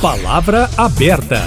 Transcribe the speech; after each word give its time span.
Palavra 0.00 0.70
aberta. 0.76 1.40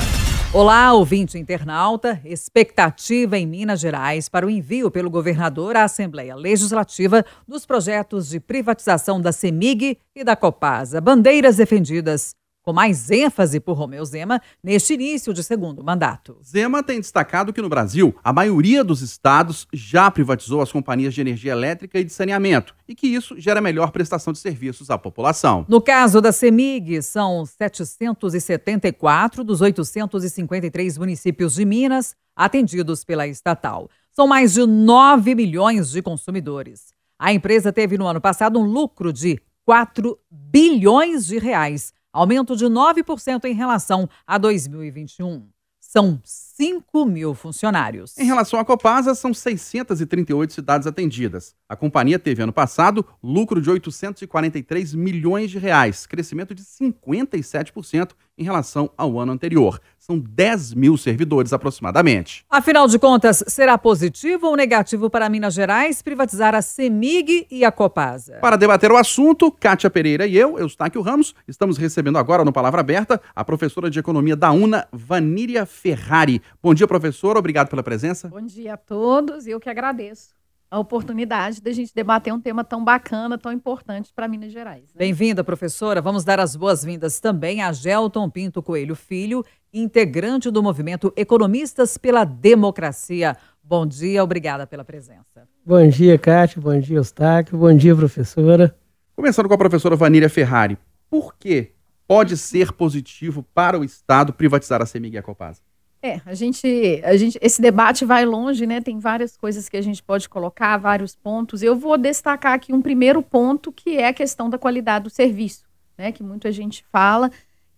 Olá, 0.54 0.92
ouvinte 0.92 1.38
internauta. 1.38 2.20
Expectativa 2.26 3.38
em 3.38 3.48
Minas 3.48 3.80
Gerais 3.80 4.28
para 4.28 4.46
o 4.46 4.50
envio 4.50 4.92
pelo 4.92 5.10
governador 5.10 5.78
à 5.78 5.86
Assembleia 5.86 6.36
Legislativa 6.36 7.26
dos 7.48 7.66
projetos 7.66 8.28
de 8.28 8.42
privatização 8.42 9.22
da 9.22 9.32
CEMIG 9.32 9.98
e 10.14 10.22
da 10.26 10.36
Copasa. 10.36 11.00
Bandeiras 11.00 11.56
defendidas 11.56 12.36
com 12.62 12.72
mais 12.72 13.10
ênfase 13.10 13.60
por 13.60 13.74
Romeu 13.74 14.06
Zema 14.06 14.42
neste 14.64 14.94
início 14.94 15.34
de 15.34 15.44
segundo 15.44 15.84
mandato. 15.84 16.38
Zema 16.44 16.84
tem 16.84 17.00
destacado 17.00 17.52
que 17.52 17.62
no 17.62 17.70
Brasil, 17.70 18.16
a 18.24 18.32
maioria 18.32 18.84
dos 18.84 19.02
estados 19.02 19.68
já 19.74 20.10
privatizou 20.12 20.62
as 20.62 20.72
companhias 20.72 21.14
de 21.14 21.22
energia 21.22 21.52
elétrica 21.52 22.00
e 22.00 22.04
de 22.04 22.14
saneamento 22.14 22.76
e 22.88 22.96
que 22.96 23.08
isso 23.08 23.40
gera 23.40 23.62
melhor 23.62 23.92
prestação 23.92 24.32
de 24.32 24.40
serviços 24.40 24.90
à 24.90 24.98
população. 24.98 25.66
No 25.68 25.82
caso 25.82 26.22
da 26.22 26.32
CEMIG, 26.32 27.02
são 27.02 27.46
774 27.46 29.44
dos 29.44 29.62
853 29.62 30.98
municípios 30.98 31.56
de 31.56 31.66
Minas 31.66 32.16
atendidos 32.36 33.04
pela 33.04 33.28
estatal. 33.28 33.90
São 34.14 34.28
mais 34.28 34.54
de 34.54 34.66
9 34.66 35.36
milhões 35.36 35.92
de 35.92 36.02
consumidores. 36.02 36.94
A 37.18 37.32
empresa 37.32 37.72
teve 37.72 37.98
no 37.98 38.08
ano 38.08 38.20
passado 38.20 38.60
um 38.60 38.66
lucro 38.66 39.14
de 39.14 39.40
4 39.66 40.18
bilhões 40.30 41.28
de 41.28 41.38
reais 41.38 41.94
aumento 42.14 42.56
de 42.56 42.66
9% 42.66 43.46
em 43.46 43.54
relação 43.54 44.10
a 44.26 44.38
2021. 44.38 45.48
São 45.80 46.22
5 46.24 47.06
mil 47.06 47.34
funcionários. 47.34 48.18
Em 48.18 48.24
relação 48.24 48.58
à 48.60 48.64
Copasa, 48.64 49.14
são 49.14 49.34
638 49.34 50.54
cidades 50.54 50.88
atendidas. 50.88 51.54
A 51.68 51.76
companhia 51.76 52.18
teve 52.18 52.42
ano 52.42 52.54
passado 52.54 53.06
lucro 53.22 53.62
de 53.62 53.70
843 53.70 54.94
milhões 54.94 55.52
de 55.52 55.60
reais, 55.60 56.06
crescimento 56.06 56.56
de 56.56 56.64
57% 56.64 58.12
em 58.42 58.44
relação 58.44 58.90
ao 58.98 59.20
ano 59.20 59.32
anterior. 59.32 59.80
São 60.00 60.18
10 60.18 60.74
mil 60.74 60.98
servidores 60.98 61.54
aproximadamente. 61.54 62.44
Afinal 62.50 62.88
de 62.88 62.98
contas, 62.98 63.44
será 63.48 63.78
positivo 63.78 64.48
ou 64.48 64.56
negativo 64.56 65.10
para 65.12 65.30
Minas 65.30 65.54
Gerais 65.54 66.02
privatizar 66.02 66.56
a 66.56 66.62
CEMIG 66.62 67.46
e 67.52 67.64
a 67.64 67.72
Copasa? 67.72 68.40
Para 68.42 68.58
debater 68.58 68.92
o 68.92 68.98
assunto, 68.98 69.52
Kátia 69.52 69.92
Pereira 69.92 70.26
e 70.26 70.36
eu, 70.36 70.58
Eustáquio 70.58 71.02
Ramos, 71.02 71.36
estamos 71.48 71.78
recebendo 71.78 72.18
agora 72.18 72.44
no 72.44 72.52
Palavra 72.52 72.82
Aberta 72.82 73.22
a 73.36 73.46
professora 73.46 73.92
de 73.92 74.00
Economia 74.00 74.36
da 74.36 74.52
UNA, 74.52 74.88
Vaníria 74.92 75.68
Ferrari. 75.68 76.42
Bom 76.64 76.74
dia, 76.74 76.88
professora. 76.88 77.38
Obrigado 77.38 77.70
pela 77.70 77.84
presença. 77.84 78.28
Bom 78.28 78.42
dia 78.42 78.74
a 78.74 78.78
todos. 78.78 79.46
Eu 79.46 79.60
que 79.60 79.70
agradeço 79.70 80.41
a 80.72 80.80
oportunidade 80.80 81.62
da 81.62 81.74
gente 81.74 81.94
debater 81.94 82.34
um 82.34 82.40
tema 82.40 82.64
tão 82.64 82.82
bacana, 82.82 83.38
tão 83.38 83.52
importante 83.52 84.10
para 84.16 84.26
Minas 84.26 84.54
Gerais. 84.54 84.84
Né? 84.84 85.00
Bem-vinda, 85.00 85.44
professora. 85.44 86.02
Vamos 86.02 86.24
dar 86.24 86.40
as 86.40 86.56
boas-vindas 86.56 87.20
também 87.20 87.62
a 87.62 87.74
Gelton 87.74 88.30
Pinto 88.30 88.64
Coelho 88.64 88.96
Filho, 88.96 89.44
integrante 89.74 90.50
do 90.50 90.64
movimento 90.64 91.12
Economistas 91.18 91.98
pela 91.98 92.24
Democracia. 92.24 93.36
Bom 93.62 93.86
dia, 93.86 94.24
obrigada 94.24 94.66
pela 94.66 94.86
presença. 94.86 95.46
Bom 95.66 95.86
dia, 95.90 96.18
Cátia. 96.18 96.62
Bom 96.62 96.80
dia, 96.80 96.98
Eustáquio. 96.98 97.58
Bom 97.58 97.76
dia, 97.76 97.94
professora. 97.94 98.74
Começando 99.14 99.50
com 99.50 99.54
a 99.54 99.58
professora 99.58 99.98
Vaníria 99.98 100.30
Ferrari. 100.30 100.78
Por 101.10 101.36
que 101.36 101.74
pode 102.08 102.38
ser 102.38 102.72
positivo 102.72 103.44
para 103.54 103.78
o 103.78 103.84
Estado 103.84 104.32
privatizar 104.32 104.82
a 104.82 104.86
CEMIG 104.86 105.16
e 105.16 105.18
a 105.18 105.22
Copasa? 105.22 105.60
É, 106.04 106.20
a 106.26 106.34
gente, 106.34 107.00
a 107.04 107.16
gente, 107.16 107.38
esse 107.40 107.62
debate 107.62 108.04
vai 108.06 108.26
longe, 108.26 108.66
né? 108.66 108.82
Tem 108.82 108.98
várias 108.98 109.38
coisas 109.38 109.70
que 109.70 109.78
a 109.78 109.82
gente 109.82 110.02
pode 110.02 110.28
colocar, 110.28 110.76
vários 110.78 111.16
pontos. 111.16 111.62
Eu 111.62 111.76
vou 111.76 111.96
destacar 111.96 112.54
aqui 112.54 112.74
um 112.74 112.82
primeiro 112.82 113.22
ponto 113.22 113.72
que 113.72 113.98
é 113.98 114.08
a 114.08 114.14
questão 114.14 114.50
da 114.50 114.58
qualidade 114.58 115.04
do 115.04 115.10
serviço, 115.12 115.66
né? 115.96 116.12
Que 116.12 116.24
muita 116.24 116.52
gente 116.52 116.84
fala 116.92 117.30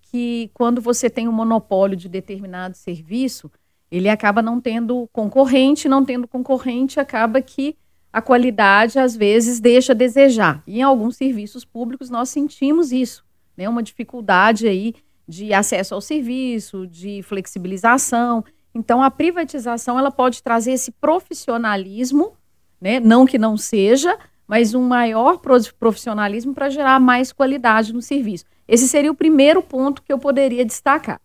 que 0.03 0.49
quando 0.53 0.79
você 0.79 1.09
tem 1.09 1.27
um 1.27 1.33
monopólio 1.33 1.97
de 1.97 2.07
determinado 2.07 2.77
serviço, 2.77 3.51
ele 3.91 4.07
acaba 4.07 4.41
não 4.41 4.61
tendo 4.61 5.09
concorrente, 5.11 5.89
não 5.89 6.05
tendo 6.05 6.27
concorrente, 6.27 7.01
acaba 7.01 7.41
que 7.41 7.75
a 8.11 8.21
qualidade 8.21 8.99
às 8.99 9.17
vezes 9.17 9.59
deixa 9.59 9.91
a 9.91 9.95
desejar. 9.95 10.63
E 10.65 10.79
em 10.79 10.81
alguns 10.81 11.17
serviços 11.17 11.65
públicos 11.65 12.09
nós 12.09 12.29
sentimos 12.29 12.93
isso, 12.93 13.25
né? 13.57 13.67
Uma 13.67 13.83
dificuldade 13.83 14.65
aí 14.65 14.93
de 15.27 15.53
acesso 15.53 15.95
ao 15.95 16.01
serviço, 16.01 16.87
de 16.87 17.21
flexibilização. 17.23 18.43
Então, 18.73 19.01
a 19.01 19.11
privatização 19.11 19.97
ela 19.97 20.11
pode 20.11 20.41
trazer 20.41 20.73
esse 20.73 20.91
profissionalismo, 20.91 22.33
né? 22.81 22.99
não 22.99 23.25
que 23.25 23.37
não 23.37 23.55
seja, 23.55 24.17
mas 24.47 24.73
um 24.73 24.83
maior 24.83 25.39
profissionalismo 25.79 26.53
para 26.53 26.69
gerar 26.69 26.99
mais 26.99 27.31
qualidade 27.31 27.93
no 27.93 28.01
serviço. 28.01 28.45
Esse 28.67 28.87
seria 28.87 29.11
o 29.11 29.15
primeiro 29.15 29.61
ponto 29.61 30.01
que 30.01 30.11
eu 30.11 30.19
poderia 30.19 30.65
destacar. 30.65 31.19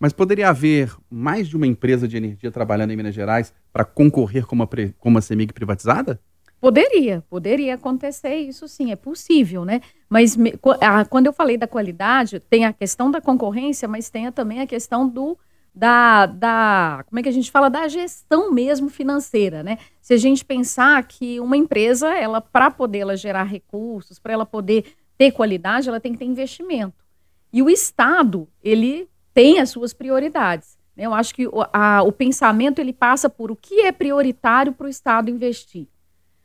Mas 0.00 0.12
poderia 0.12 0.48
haver 0.48 0.94
mais 1.10 1.48
de 1.48 1.56
uma 1.56 1.66
empresa 1.66 2.06
de 2.06 2.16
energia 2.16 2.52
trabalhando 2.52 2.92
em 2.92 2.96
Minas 2.96 3.14
Gerais 3.14 3.52
para 3.72 3.84
concorrer 3.84 4.46
com 4.46 4.54
uma, 4.54 4.66
com 4.66 5.08
uma 5.08 5.20
CEMIG 5.20 5.52
privatizada? 5.52 6.20
Poderia, 6.60 7.22
poderia 7.30 7.74
acontecer 7.74 8.34
isso 8.36 8.66
sim, 8.66 8.90
é 8.90 8.96
possível, 8.96 9.64
né? 9.64 9.80
Mas 10.08 10.36
me, 10.36 10.54
a, 10.80 11.04
quando 11.04 11.26
eu 11.26 11.32
falei 11.32 11.56
da 11.56 11.68
qualidade, 11.68 12.40
tem 12.40 12.64
a 12.64 12.72
questão 12.72 13.10
da 13.10 13.20
concorrência, 13.20 13.86
mas 13.86 14.10
tem 14.10 14.30
também 14.32 14.60
a 14.60 14.66
questão 14.66 15.08
do 15.08 15.38
da, 15.72 16.26
da 16.26 17.04
como 17.06 17.20
é 17.20 17.22
que 17.22 17.28
a 17.28 17.32
gente 17.32 17.52
fala 17.52 17.68
da 17.68 17.86
gestão 17.86 18.50
mesmo 18.52 18.88
financeira, 18.88 19.62
né? 19.62 19.78
Se 20.00 20.12
a 20.12 20.16
gente 20.16 20.44
pensar 20.44 21.00
que 21.06 21.38
uma 21.38 21.56
empresa, 21.56 22.08
ela 22.08 22.40
para 22.40 22.68
poder 22.70 22.98
ela 22.98 23.16
gerar 23.16 23.44
recursos, 23.44 24.18
para 24.18 24.32
ela 24.32 24.44
poder 24.44 24.96
ter 25.16 25.30
qualidade, 25.30 25.88
ela 25.88 26.00
tem 26.00 26.12
que 26.12 26.18
ter 26.18 26.24
investimento. 26.24 27.04
E 27.52 27.62
o 27.62 27.70
Estado, 27.70 28.48
ele 28.62 29.08
tem 29.32 29.60
as 29.60 29.70
suas 29.70 29.92
prioridades. 29.92 30.76
Né? 30.96 31.06
Eu 31.06 31.14
acho 31.14 31.32
que 31.32 31.46
o, 31.46 31.64
a, 31.72 32.02
o 32.02 32.10
pensamento 32.10 32.80
ele 32.80 32.92
passa 32.92 33.30
por 33.30 33.52
o 33.52 33.56
que 33.56 33.82
é 33.82 33.92
prioritário 33.92 34.72
para 34.72 34.86
o 34.86 34.90
Estado 34.90 35.30
investir. 35.30 35.86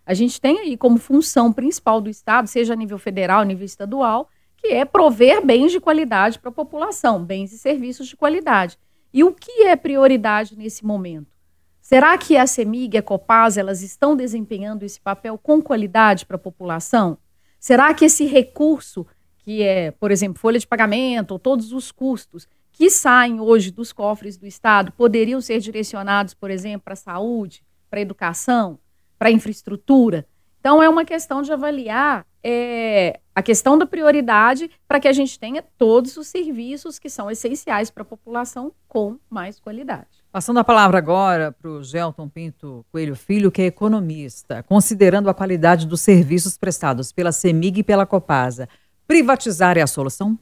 A 0.05 0.13
gente 0.13 0.39
tem 0.39 0.59
aí 0.59 0.75
como 0.75 0.97
função 0.97 1.51
principal 1.53 2.01
do 2.01 2.09
Estado, 2.09 2.47
seja 2.47 2.73
a 2.73 2.75
nível 2.75 2.97
federal, 2.97 3.43
nível 3.43 3.65
estadual, 3.65 4.29
que 4.57 4.67
é 4.67 4.83
prover 4.85 5.45
bens 5.45 5.71
de 5.71 5.79
qualidade 5.79 6.39
para 6.39 6.49
a 6.49 6.53
população, 6.53 7.23
bens 7.23 7.51
e 7.53 7.57
serviços 7.57 8.07
de 8.07 8.17
qualidade. 8.17 8.77
E 9.13 9.23
o 9.23 9.31
que 9.31 9.63
é 9.63 9.75
prioridade 9.75 10.57
nesse 10.57 10.85
momento? 10.85 11.33
Será 11.81 12.17
que 12.17 12.37
a 12.37 12.47
CEMIG 12.47 12.95
e 12.95 12.97
a 12.97 13.03
Copasa 13.03 13.59
elas 13.59 13.81
estão 13.81 14.15
desempenhando 14.15 14.83
esse 14.83 14.99
papel 14.99 15.37
com 15.37 15.61
qualidade 15.61 16.25
para 16.25 16.37
a 16.37 16.39
população? 16.39 17.17
Será 17.59 17.93
que 17.93 18.05
esse 18.05 18.25
recurso, 18.25 19.05
que 19.37 19.61
é, 19.61 19.91
por 19.91 20.11
exemplo, 20.11 20.39
folha 20.39 20.57
de 20.57 20.67
pagamento 20.67 21.31
ou 21.31 21.39
todos 21.39 21.71
os 21.71 21.91
custos 21.91 22.47
que 22.71 22.89
saem 22.89 23.39
hoje 23.39 23.69
dos 23.69 23.93
cofres 23.93 24.37
do 24.37 24.47
Estado, 24.47 24.91
poderiam 24.93 25.39
ser 25.39 25.59
direcionados, 25.59 26.33
por 26.33 26.49
exemplo, 26.49 26.85
para 26.85 26.93
a 26.93 26.97
saúde, 26.97 27.63
para 27.89 27.99
a 27.99 28.01
educação? 28.01 28.79
Para 29.23 29.29
a 29.29 29.31
infraestrutura. 29.31 30.27
Então, 30.59 30.83
é 30.83 30.89
uma 30.89 31.05
questão 31.05 31.41
de 31.41 31.53
avaliar 31.53 32.25
é, 32.43 33.21
a 33.33 33.41
questão 33.41 33.77
da 33.77 33.85
prioridade 33.85 34.69
para 34.85 34.99
que 34.99 35.07
a 35.07 35.13
gente 35.13 35.39
tenha 35.39 35.63
todos 35.77 36.17
os 36.17 36.27
serviços 36.27 36.99
que 36.99 37.09
são 37.09 37.31
essenciais 37.31 37.89
para 37.89 38.03
a 38.03 38.05
população 38.05 38.73
com 38.85 39.17
mais 39.29 39.61
qualidade. 39.61 40.09
Passando 40.29 40.59
a 40.59 40.63
palavra 40.63 40.97
agora 40.97 41.53
para 41.53 41.69
o 41.69 41.81
Gelton 41.81 42.27
Pinto 42.27 42.85
Coelho 42.91 43.15
Filho, 43.15 43.49
que 43.49 43.61
é 43.61 43.65
economista, 43.67 44.61
considerando 44.61 45.29
a 45.29 45.33
qualidade 45.33 45.87
dos 45.87 46.01
serviços 46.01 46.57
prestados 46.57 47.13
pela 47.13 47.31
CEMIG 47.31 47.79
e 47.79 47.83
pela 47.83 48.05
Copasa, 48.05 48.67
privatizar 49.07 49.77
é 49.77 49.81
a 49.83 49.87
solução? 49.87 50.37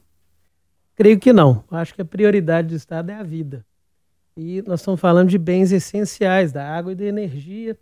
Creio 0.96 1.20
que 1.20 1.32
não. 1.32 1.62
Acho 1.70 1.94
que 1.94 2.02
a 2.02 2.04
prioridade 2.04 2.66
do 2.66 2.74
Estado 2.74 3.10
é 3.10 3.14
a 3.14 3.22
vida. 3.22 3.64
E 4.36 4.60
nós 4.66 4.80
estamos 4.80 5.00
falando 5.00 5.28
de 5.28 5.38
bens 5.38 5.70
essenciais, 5.70 6.50
da 6.50 6.68
água 6.68 6.90
e 6.90 6.96
da 6.96 7.04
energia 7.04 7.78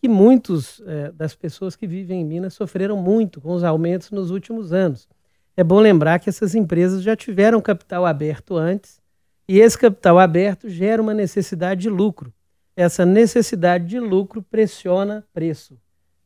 que 0.00 0.08
muitos 0.08 0.80
é, 0.86 1.10
das 1.12 1.34
pessoas 1.34 1.74
que 1.74 1.86
vivem 1.86 2.20
em 2.20 2.24
Minas 2.24 2.54
sofreram 2.54 2.96
muito 2.96 3.40
com 3.40 3.52
os 3.52 3.64
aumentos 3.64 4.10
nos 4.10 4.30
últimos 4.30 4.72
anos. 4.72 5.08
É 5.56 5.64
bom 5.64 5.80
lembrar 5.80 6.18
que 6.20 6.28
essas 6.28 6.54
empresas 6.54 7.02
já 7.02 7.16
tiveram 7.16 7.60
capital 7.60 8.06
aberto 8.06 8.56
antes 8.56 9.00
e 9.48 9.58
esse 9.58 9.76
capital 9.76 10.18
aberto 10.18 10.68
gera 10.68 11.02
uma 11.02 11.14
necessidade 11.14 11.80
de 11.80 11.90
lucro. 11.90 12.32
Essa 12.76 13.04
necessidade 13.04 13.86
de 13.86 13.98
lucro 13.98 14.40
pressiona 14.40 15.24
preço. 15.32 15.76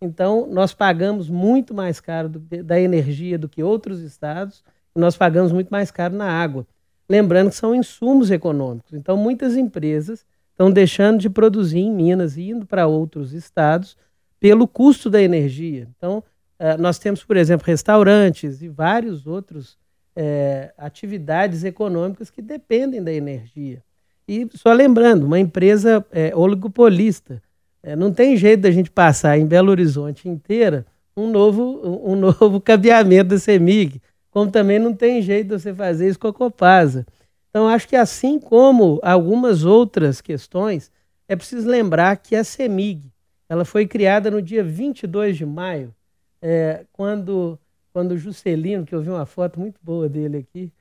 Então, 0.01 0.47
nós 0.51 0.75
pagamos 0.75 1.31
muito 1.31 1.73
mais 1.73 2.01
caro 2.01 2.29
do, 2.29 2.41
da 2.63 2.79
energia 2.79 3.39
do 3.39 3.49
que 3.49 3.63
outros 3.63 4.01
estados 4.01 4.63
nós 4.95 5.17
pagamos 5.17 5.53
muito 5.53 5.71
mais 5.71 5.91
caro 5.91 6.15
na 6.15 6.31
água. 6.31 6.67
Lembrando 7.09 7.51
que 7.51 7.57
são 7.57 7.75
insumos 7.75 8.31
econômicos. 8.31 8.93
Então, 8.93 9.17
muitas 9.17 9.57
empresas 9.57 10.25
estão 10.53 10.71
deixando 10.71 11.19
de 11.19 11.29
produzir 11.29 11.81
em 11.81 11.93
Minas 11.93 12.37
e 12.37 12.51
indo 12.51 12.65
para 12.65 12.87
outros 12.87 13.33
estados 13.33 13.97
pelo 14.39 14.67
custo 14.69 15.11
da 15.11 15.21
energia. 15.21 15.89
Então, 15.97 16.23
eh, 16.59 16.77
nós 16.77 16.99
temos, 16.99 17.25
por 17.25 17.37
exemplo, 17.37 17.67
restaurantes 17.67 18.63
e 18.63 18.69
vários 18.69 19.27
outros 19.27 19.77
é, 20.15 20.73
atividades 20.77 21.65
econômicas 21.65 22.31
que 22.31 22.43
dependem 22.43 23.03
da 23.03 23.13
energia. 23.13 23.83
E 24.29 24.49
só 24.55 24.73
lembrando, 24.73 25.25
uma 25.25 25.39
empresa 25.39 26.05
é, 26.11 26.35
oligopolista, 26.35 27.43
é, 27.83 27.97
não 27.97 28.13
tem 28.13 28.37
jeito 28.37 28.61
da 28.61 28.71
gente 28.71 28.91
passar 28.91 29.39
em 29.39 29.47
Belo 29.47 29.71
Horizonte 29.71 30.29
inteira 30.29 30.87
um 31.17 31.31
novo, 31.31 31.81
um 32.05 32.15
novo 32.17 32.61
cabeamento 32.61 33.31
da 33.31 33.39
CEMIG, 33.39 34.01
como 34.31 34.51
também 34.51 34.79
não 34.79 34.95
tem 34.95 35.21
jeito 35.21 35.49
de 35.49 35.61
você 35.61 35.75
fazer 35.75 36.09
isso 36.09 36.19
com 36.19 36.29
a 36.29 36.33
Copasa. 36.33 37.07
Então, 37.53 37.69
acho 37.69 37.87
que 37.87 37.95
assim 37.95 38.41
como 38.41 38.99
algumas 39.03 39.63
outras 39.63 40.23
questões, 40.23 40.91
é 41.29 41.37
preciso 41.37 41.69
lembrar 41.69 42.17
que 42.17 42.35
a 42.35 42.43
CEMIG, 42.43 43.13
ela 43.47 43.63
foi 43.63 43.87
criada 43.87 44.31
no 44.31 44.41
dia 44.41 44.65
22 44.65 45.37
de 45.37 45.45
maio, 45.45 45.95
é, 46.41 46.87
quando, 46.91 47.59
quando 47.93 48.17
Juscelino, 48.17 48.87
que 48.87 48.95
eu 48.95 49.03
vi 49.03 49.11
uma 49.11 49.27
foto 49.27 49.61
muito 49.61 49.79
boa 49.83 50.09
dele 50.09 50.39
aqui 50.39 50.73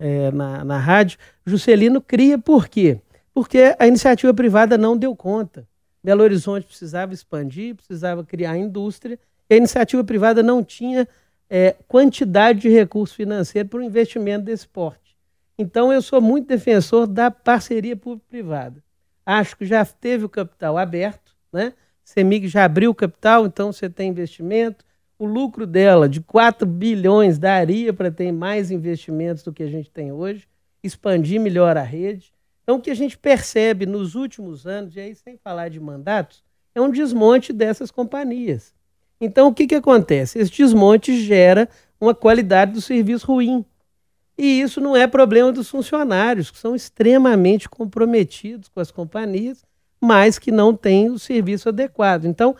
é, 0.00 0.32
na, 0.32 0.64
na 0.64 0.78
rádio, 0.78 1.16
Juscelino 1.44 2.00
cria 2.00 2.36
por 2.36 2.66
quê? 2.66 3.00
Porque 3.32 3.76
a 3.78 3.86
iniciativa 3.86 4.34
privada 4.34 4.76
não 4.76 4.96
deu 4.96 5.14
conta. 5.14 5.64
Belo 6.02 6.24
Horizonte 6.24 6.66
precisava 6.66 7.14
expandir, 7.14 7.76
precisava 7.76 8.24
criar 8.24 8.58
indústria, 8.58 9.16
e 9.48 9.54
a 9.54 9.56
iniciativa 9.56 10.02
privada 10.02 10.42
não 10.42 10.64
tinha 10.64 11.06
é, 11.48 11.76
quantidade 11.86 12.62
de 12.62 12.68
recurso 12.68 13.14
financeiro 13.14 13.68
para 13.68 13.78
o 13.78 13.82
investimento 13.84 14.46
desse 14.46 14.66
porte. 14.66 15.05
Então, 15.58 15.92
eu 15.92 16.02
sou 16.02 16.20
muito 16.20 16.46
defensor 16.46 17.06
da 17.06 17.30
parceria 17.30 17.96
público-privada. 17.96 18.82
Acho 19.24 19.56
que 19.56 19.64
já 19.64 19.84
teve 19.84 20.24
o 20.24 20.28
capital 20.28 20.76
aberto, 20.76 21.34
né? 21.52 21.72
CEMIG 22.04 22.46
já 22.46 22.64
abriu 22.64 22.90
o 22.90 22.94
capital, 22.94 23.46
então 23.46 23.72
você 23.72 23.90
tem 23.90 24.10
investimento. 24.10 24.84
O 25.18 25.24
lucro 25.24 25.66
dela 25.66 26.08
de 26.08 26.20
4 26.20 26.66
bilhões 26.66 27.38
daria 27.38 27.92
para 27.92 28.10
ter 28.10 28.30
mais 28.30 28.70
investimentos 28.70 29.42
do 29.42 29.52
que 29.52 29.62
a 29.62 29.68
gente 29.68 29.90
tem 29.90 30.12
hoje, 30.12 30.46
expandir 30.82 31.40
melhor 31.40 31.76
a 31.76 31.82
rede. 31.82 32.32
Então, 32.62 32.76
o 32.76 32.80
que 32.80 32.90
a 32.90 32.94
gente 32.94 33.16
percebe 33.16 33.86
nos 33.86 34.14
últimos 34.14 34.66
anos, 34.66 34.94
e 34.94 35.00
aí 35.00 35.14
sem 35.14 35.36
falar 35.36 35.68
de 35.68 35.80
mandatos, 35.80 36.44
é 36.74 36.80
um 36.80 36.90
desmonte 36.90 37.52
dessas 37.52 37.90
companhias. 37.90 38.74
Então, 39.20 39.48
o 39.48 39.54
que, 39.54 39.66
que 39.66 39.74
acontece? 39.74 40.38
Esse 40.38 40.52
desmonte 40.52 41.16
gera 41.22 41.68
uma 42.00 42.14
qualidade 42.14 42.72
do 42.72 42.80
serviço 42.80 43.26
ruim. 43.26 43.64
E 44.38 44.60
isso 44.60 44.80
não 44.80 44.94
é 44.94 45.06
problema 45.06 45.50
dos 45.50 45.68
funcionários, 45.70 46.50
que 46.50 46.58
são 46.58 46.74
extremamente 46.74 47.68
comprometidos 47.68 48.68
com 48.68 48.80
as 48.80 48.90
companhias, 48.90 49.64
mas 50.00 50.38
que 50.38 50.52
não 50.52 50.74
têm 50.74 51.10
o 51.10 51.18
serviço 51.18 51.70
adequado. 51.70 52.26
Então, 52.26 52.54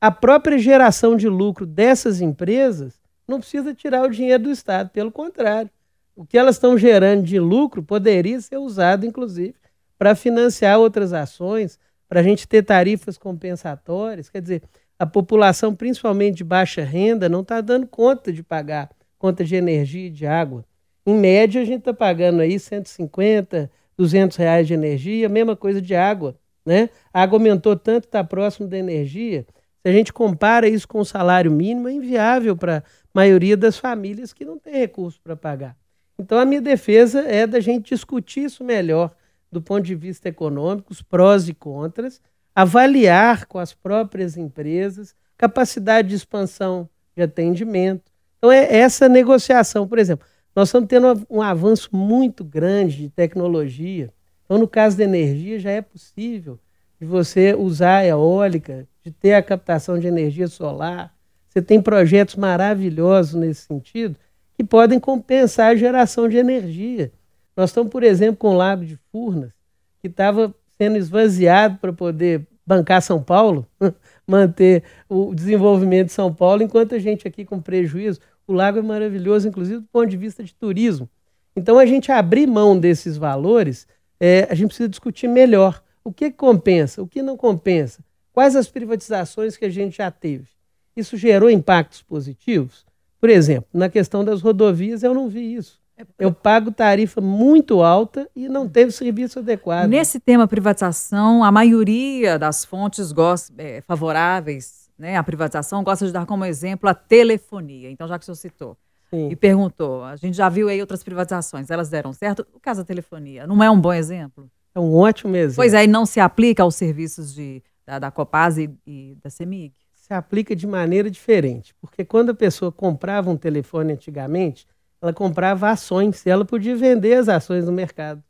a 0.00 0.10
própria 0.10 0.58
geração 0.58 1.16
de 1.16 1.28
lucro 1.28 1.66
dessas 1.66 2.20
empresas 2.20 2.98
não 3.26 3.40
precisa 3.40 3.74
tirar 3.74 4.02
o 4.04 4.10
dinheiro 4.10 4.44
do 4.44 4.50
Estado, 4.50 4.88
pelo 4.88 5.12
contrário. 5.12 5.70
O 6.16 6.24
que 6.24 6.38
elas 6.38 6.56
estão 6.56 6.78
gerando 6.78 7.22
de 7.22 7.38
lucro 7.38 7.82
poderia 7.82 8.40
ser 8.40 8.56
usado, 8.56 9.04
inclusive, 9.04 9.54
para 9.98 10.14
financiar 10.14 10.78
outras 10.78 11.12
ações, 11.12 11.78
para 12.08 12.20
a 12.20 12.22
gente 12.22 12.48
ter 12.48 12.62
tarifas 12.62 13.18
compensatórias. 13.18 14.30
Quer 14.30 14.40
dizer, 14.40 14.62
a 14.98 15.04
população, 15.06 15.74
principalmente 15.74 16.38
de 16.38 16.44
baixa 16.44 16.82
renda, 16.82 17.28
não 17.28 17.42
está 17.42 17.60
dando 17.60 17.86
conta 17.86 18.32
de 18.32 18.42
pagar 18.42 18.90
conta 19.18 19.44
de 19.44 19.56
energia 19.56 20.06
e 20.06 20.10
de 20.10 20.26
água. 20.26 20.64
Em 21.08 21.14
média, 21.14 21.62
a 21.62 21.64
gente 21.64 21.78
está 21.78 21.94
pagando 21.94 22.42
aí 22.42 22.60
150, 22.60 23.70
200 23.96 24.36
reais 24.36 24.66
de 24.66 24.74
energia, 24.74 25.26
mesma 25.26 25.56
coisa 25.56 25.80
de 25.80 25.94
água. 25.94 26.36
Né? 26.66 26.90
A 27.14 27.22
água 27.22 27.38
aumentou 27.38 27.74
tanto, 27.74 28.04
está 28.04 28.22
próximo 28.22 28.68
da 28.68 28.76
energia. 28.76 29.46
Se 29.80 29.88
a 29.88 29.90
gente 29.90 30.12
compara 30.12 30.68
isso 30.68 30.86
com 30.86 31.00
o 31.00 31.06
salário 31.06 31.50
mínimo, 31.50 31.88
é 31.88 31.92
inviável 31.92 32.54
para 32.54 32.76
a 32.76 32.82
maioria 33.14 33.56
das 33.56 33.78
famílias 33.78 34.34
que 34.34 34.44
não 34.44 34.58
tem 34.58 34.74
recurso 34.74 35.18
para 35.24 35.34
pagar. 35.34 35.74
Então, 36.18 36.38
a 36.38 36.44
minha 36.44 36.60
defesa 36.60 37.20
é 37.20 37.46
da 37.46 37.58
gente 37.58 37.88
discutir 37.88 38.44
isso 38.44 38.62
melhor 38.62 39.10
do 39.50 39.62
ponto 39.62 39.84
de 39.84 39.94
vista 39.94 40.28
econômico, 40.28 40.92
os 40.92 41.00
prós 41.00 41.48
e 41.48 41.54
contras, 41.54 42.20
avaliar 42.54 43.46
com 43.46 43.58
as 43.58 43.72
próprias 43.72 44.36
empresas 44.36 45.16
capacidade 45.38 46.08
de 46.08 46.16
expansão 46.16 46.86
de 47.16 47.22
atendimento. 47.22 48.12
Então, 48.36 48.52
é 48.52 48.76
essa 48.76 49.08
negociação. 49.08 49.88
Por 49.88 49.98
exemplo, 49.98 50.26
nós 50.58 50.70
estamos 50.70 50.88
tendo 50.88 51.24
um 51.30 51.40
avanço 51.40 51.88
muito 51.92 52.42
grande 52.42 52.96
de 52.96 53.08
tecnologia. 53.08 54.12
Então, 54.44 54.58
no 54.58 54.66
caso 54.66 54.96
da 54.96 55.04
energia, 55.04 55.56
já 55.56 55.70
é 55.70 55.80
possível 55.80 56.58
de 57.00 57.06
você 57.06 57.54
usar 57.54 57.98
a 57.98 58.06
eólica, 58.06 58.84
de 59.04 59.12
ter 59.12 59.34
a 59.34 59.42
captação 59.42 60.00
de 60.00 60.08
energia 60.08 60.48
solar. 60.48 61.14
Você 61.48 61.62
tem 61.62 61.80
projetos 61.80 62.34
maravilhosos 62.34 63.34
nesse 63.34 63.68
sentido 63.68 64.16
que 64.56 64.64
podem 64.64 64.98
compensar 64.98 65.70
a 65.70 65.76
geração 65.76 66.28
de 66.28 66.38
energia. 66.38 67.12
Nós 67.56 67.70
estamos, 67.70 67.92
por 67.92 68.02
exemplo, 68.02 68.38
com 68.38 68.48
o 68.48 68.56
Lago 68.56 68.84
de 68.84 68.98
Furnas, 69.12 69.52
que 70.00 70.08
estava 70.08 70.52
sendo 70.76 70.98
esvaziado 70.98 71.78
para 71.78 71.92
poder 71.92 72.44
bancar 72.66 73.00
São 73.00 73.22
Paulo, 73.22 73.64
manter 74.26 74.82
o 75.08 75.32
desenvolvimento 75.32 76.06
de 76.06 76.14
São 76.14 76.34
Paulo, 76.34 76.64
enquanto 76.64 76.96
a 76.96 76.98
gente 76.98 77.28
aqui 77.28 77.44
com 77.44 77.60
prejuízo. 77.60 78.18
O 78.48 78.54
lago 78.54 78.78
é 78.78 78.82
maravilhoso, 78.82 79.46
inclusive 79.46 79.80
do 79.80 79.88
ponto 79.92 80.08
de 80.08 80.16
vista 80.16 80.42
de 80.42 80.54
turismo. 80.54 81.06
Então, 81.54 81.78
a 81.78 81.84
gente 81.84 82.10
abrir 82.10 82.46
mão 82.46 82.78
desses 82.78 83.18
valores, 83.18 83.86
é, 84.18 84.48
a 84.50 84.54
gente 84.54 84.68
precisa 84.68 84.88
discutir 84.88 85.28
melhor 85.28 85.82
o 86.02 86.10
que 86.10 86.30
compensa, 86.30 87.02
o 87.02 87.06
que 87.06 87.20
não 87.20 87.36
compensa, 87.36 88.02
quais 88.32 88.56
as 88.56 88.66
privatizações 88.66 89.56
que 89.56 89.66
a 89.66 89.70
gente 89.70 89.98
já 89.98 90.10
teve. 90.10 90.48
Isso 90.96 91.14
gerou 91.16 91.50
impactos 91.50 92.02
positivos? 92.02 92.86
Por 93.20 93.28
exemplo, 93.28 93.68
na 93.74 93.90
questão 93.90 94.24
das 94.24 94.40
rodovias, 94.40 95.02
eu 95.02 95.12
não 95.12 95.28
vi 95.28 95.54
isso. 95.54 95.78
É 95.98 96.06
eu 96.18 96.32
pago 96.32 96.70
tarifa 96.70 97.20
muito 97.20 97.82
alta 97.82 98.30
e 98.34 98.48
não 98.48 98.66
teve 98.66 98.92
serviço 98.92 99.40
adequado. 99.40 99.88
Nesse 99.88 100.18
tema 100.18 100.48
privatização, 100.48 101.44
a 101.44 101.52
maioria 101.52 102.38
das 102.38 102.64
fontes 102.64 103.12
é, 103.58 103.82
favoráveis 103.82 104.87
né, 104.98 105.16
à 105.16 105.22
privatização 105.22 105.84
gosta 105.84 106.04
de 106.06 106.12
dar 106.12 106.26
como 106.26 106.44
exemplo 106.44 106.88
a 106.88 106.94
telefonia. 106.94 107.90
Então, 107.90 108.08
já 108.08 108.18
que 108.18 108.24
o 108.24 108.26
senhor 108.26 108.34
citou 108.34 108.76
Sim. 109.08 109.28
e 109.30 109.36
perguntou, 109.36 110.02
a 110.02 110.16
gente 110.16 110.36
já 110.36 110.48
viu 110.48 110.68
aí 110.68 110.80
outras 110.80 111.02
privatizações, 111.04 111.70
elas 111.70 111.88
deram 111.88 112.12
certo? 112.12 112.46
O 112.52 112.58
caso 112.60 112.80
da 112.80 112.84
telefonia, 112.84 113.46
não 113.46 113.62
é 113.62 113.70
um 113.70 113.80
bom 113.80 113.92
exemplo? 113.92 114.50
É 114.74 114.80
um 114.80 114.94
ótimo 114.96 115.36
exemplo. 115.36 115.56
Pois 115.56 115.72
é, 115.72 115.84
e 115.84 115.86
não 115.86 116.04
se 116.04 116.18
aplica 116.18 116.62
aos 116.62 116.74
serviços 116.74 117.32
de, 117.32 117.62
da, 117.86 117.98
da 117.98 118.10
Copasa 118.10 118.62
e, 118.62 118.70
e 118.86 119.16
da 119.22 119.30
CEMIG? 119.30 119.72
Se 119.94 120.12
aplica 120.12 120.56
de 120.56 120.66
maneira 120.66 121.10
diferente, 121.10 121.74
porque 121.80 122.04
quando 122.04 122.30
a 122.30 122.34
pessoa 122.34 122.72
comprava 122.72 123.30
um 123.30 123.36
telefone 123.36 123.92
antigamente, 123.92 124.66
ela 125.00 125.12
comprava 125.12 125.70
ações 125.70 126.24
e 126.26 126.30
ela 126.30 126.44
podia 126.44 126.76
vender 126.76 127.14
as 127.14 127.28
ações 127.28 127.64
no 127.66 127.72
mercado. 127.72 128.22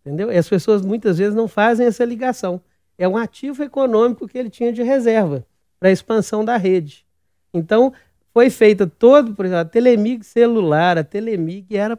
Entendeu? 0.00 0.32
E 0.32 0.36
as 0.36 0.48
pessoas 0.48 0.82
muitas 0.82 1.18
vezes 1.18 1.34
não 1.34 1.46
fazem 1.46 1.86
essa 1.86 2.04
ligação. 2.04 2.60
É 2.96 3.06
um 3.06 3.16
ativo 3.16 3.62
econômico 3.62 4.26
que 4.26 4.36
ele 4.36 4.50
tinha 4.50 4.72
de 4.72 4.82
reserva 4.82 5.46
para 5.80 5.88
a 5.88 5.92
expansão 5.92 6.44
da 6.44 6.56
rede. 6.56 7.06
Então, 7.52 7.92
foi 8.32 8.50
feita 8.50 8.86
todo, 8.86 9.34
por 9.34 9.46
exemplo, 9.46 9.62
a 9.62 9.64
Telemig 9.64 10.22
celular, 10.22 10.98
a 10.98 11.02
Telemig 11.02 11.76
era 11.76 11.98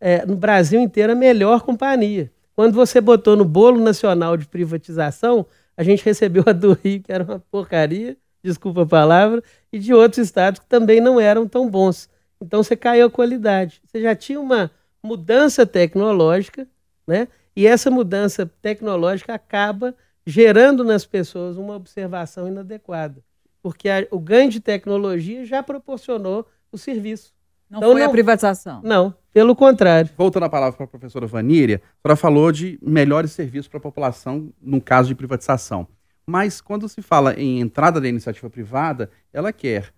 é, 0.00 0.24
no 0.24 0.34
Brasil 0.34 0.80
inteiro 0.80 1.12
a 1.12 1.14
melhor 1.14 1.60
companhia. 1.60 2.32
Quando 2.56 2.74
você 2.74 3.00
botou 3.00 3.36
no 3.36 3.44
bolo 3.44 3.78
nacional 3.80 4.36
de 4.36 4.46
privatização, 4.46 5.46
a 5.76 5.82
gente 5.82 6.04
recebeu 6.04 6.42
a 6.46 6.52
do 6.52 6.72
Rio, 6.72 7.02
que 7.02 7.12
era 7.12 7.22
uma 7.22 7.38
porcaria, 7.38 8.16
desculpa 8.42 8.82
a 8.82 8.86
palavra, 8.86 9.42
e 9.72 9.78
de 9.78 9.94
outros 9.94 10.18
estados 10.18 10.58
que 10.58 10.66
também 10.66 11.00
não 11.00 11.20
eram 11.20 11.46
tão 11.46 11.70
bons. 11.70 12.08
Então 12.40 12.62
você 12.62 12.74
caiu 12.74 13.06
a 13.06 13.10
qualidade. 13.10 13.80
Você 13.84 14.00
já 14.00 14.14
tinha 14.16 14.40
uma 14.40 14.70
mudança 15.02 15.64
tecnológica, 15.66 16.66
né? 17.06 17.28
E 17.54 17.66
essa 17.66 17.90
mudança 17.90 18.50
tecnológica 18.60 19.34
acaba 19.34 19.94
gerando 20.30 20.84
nas 20.84 21.04
pessoas 21.04 21.56
uma 21.56 21.74
observação 21.74 22.46
inadequada, 22.46 23.22
porque 23.60 23.88
a, 23.88 24.06
o 24.10 24.18
ganho 24.18 24.48
de 24.48 24.60
tecnologia 24.60 25.44
já 25.44 25.62
proporcionou 25.62 26.46
o 26.70 26.78
serviço. 26.78 27.34
Não 27.68 27.78
então, 27.78 27.92
foi 27.92 28.00
não, 28.00 28.08
a 28.08 28.10
privatização. 28.10 28.80
Não, 28.82 29.14
pelo 29.32 29.56
contrário. 29.56 30.10
Voltando 30.16 30.44
a 30.44 30.48
palavra 30.48 30.76
para 30.76 30.84
a 30.84 30.88
professora 30.88 31.26
Vaníria, 31.26 31.76
a 31.76 32.08
senhora 32.08 32.16
falou 32.16 32.52
de 32.52 32.78
melhores 32.80 33.32
serviços 33.32 33.68
para 33.68 33.78
a 33.78 33.82
população 33.82 34.52
no 34.62 34.80
caso 34.80 35.08
de 35.08 35.14
privatização. 35.14 35.86
Mas 36.24 36.60
quando 36.60 36.88
se 36.88 37.02
fala 37.02 37.34
em 37.34 37.60
entrada 37.60 38.00
da 38.00 38.08
iniciativa 38.08 38.48
privada, 38.48 39.10
ela 39.32 39.52
quer 39.52 39.92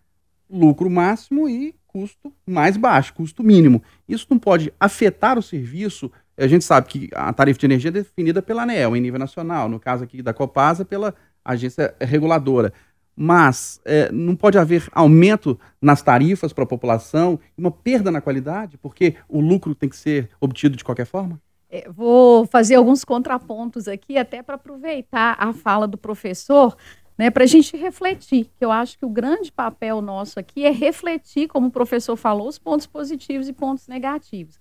lucro 0.48 0.88
máximo 0.88 1.48
e 1.48 1.74
custo 1.86 2.32
mais 2.46 2.78
baixo, 2.78 3.12
custo 3.12 3.44
mínimo. 3.44 3.82
Isso 4.08 4.26
não 4.30 4.38
pode 4.38 4.72
afetar 4.80 5.38
o 5.38 5.42
serviço. 5.42 6.10
A 6.36 6.46
gente 6.46 6.64
sabe 6.64 6.88
que 6.88 7.10
a 7.14 7.32
tarifa 7.32 7.58
de 7.58 7.66
energia 7.66 7.90
é 7.90 7.92
definida 7.92 8.40
pela 8.40 8.62
ANEL 8.62 8.96
em 8.96 9.00
nível 9.00 9.18
nacional, 9.18 9.68
no 9.68 9.78
caso 9.78 10.04
aqui 10.04 10.22
da 10.22 10.32
Copasa, 10.32 10.84
pela 10.84 11.14
agência 11.44 11.94
reguladora. 12.00 12.72
Mas 13.14 13.80
é, 13.84 14.10
não 14.10 14.34
pode 14.34 14.56
haver 14.56 14.88
aumento 14.92 15.58
nas 15.80 16.00
tarifas 16.00 16.52
para 16.52 16.64
a 16.64 16.66
população, 16.66 17.38
uma 17.56 17.70
perda 17.70 18.10
na 18.10 18.22
qualidade, 18.22 18.78
porque 18.78 19.16
o 19.28 19.40
lucro 19.40 19.74
tem 19.74 19.88
que 19.88 19.96
ser 19.96 20.30
obtido 20.40 20.76
de 20.76 20.84
qualquer 20.84 21.04
forma? 21.04 21.38
É, 21.70 21.88
vou 21.90 22.46
fazer 22.46 22.76
alguns 22.76 23.04
contrapontos 23.04 23.86
aqui, 23.86 24.16
até 24.16 24.42
para 24.42 24.54
aproveitar 24.54 25.36
a 25.38 25.52
fala 25.52 25.86
do 25.86 25.98
professor 25.98 26.76
né, 27.16 27.30
para 27.30 27.44
a 27.44 27.46
gente 27.46 27.76
refletir, 27.76 28.50
que 28.56 28.64
eu 28.64 28.72
acho 28.72 28.98
que 28.98 29.04
o 29.04 29.10
grande 29.10 29.52
papel 29.52 30.00
nosso 30.00 30.40
aqui 30.40 30.64
é 30.64 30.70
refletir, 30.70 31.48
como 31.48 31.68
o 31.68 31.70
professor 31.70 32.16
falou, 32.16 32.48
os 32.48 32.58
pontos 32.58 32.86
positivos 32.86 33.48
e 33.48 33.52
pontos 33.52 33.86
negativos. 33.86 34.58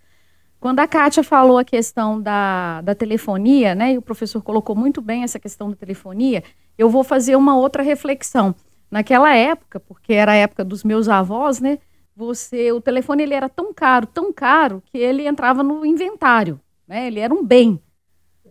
Quando 0.61 0.79
a 0.79 0.87
Kátia 0.87 1.23
falou 1.23 1.57
a 1.57 1.63
questão 1.65 2.21
da, 2.21 2.81
da 2.81 2.93
telefonia, 2.93 3.73
né, 3.73 3.93
e 3.93 3.97
o 3.97 4.01
professor 4.01 4.43
colocou 4.43 4.75
muito 4.75 5.01
bem 5.01 5.23
essa 5.23 5.39
questão 5.39 5.71
da 5.71 5.75
telefonia, 5.75 6.43
eu 6.77 6.87
vou 6.87 7.03
fazer 7.03 7.35
uma 7.35 7.57
outra 7.57 7.81
reflexão. 7.81 8.53
Naquela 8.91 9.35
época, 9.35 9.79
porque 9.79 10.13
era 10.13 10.33
a 10.33 10.35
época 10.35 10.63
dos 10.63 10.83
meus 10.83 11.09
avós, 11.09 11.59
né, 11.59 11.79
você, 12.15 12.71
o 12.71 12.79
telefone 12.79 13.23
ele 13.23 13.33
era 13.33 13.49
tão 13.49 13.73
caro, 13.73 14.05
tão 14.05 14.31
caro, 14.31 14.83
que 14.85 14.99
ele 14.99 15.27
entrava 15.27 15.63
no 15.63 15.83
inventário. 15.83 16.61
né? 16.87 17.07
Ele 17.07 17.19
era 17.19 17.33
um 17.33 17.43
bem, 17.43 17.81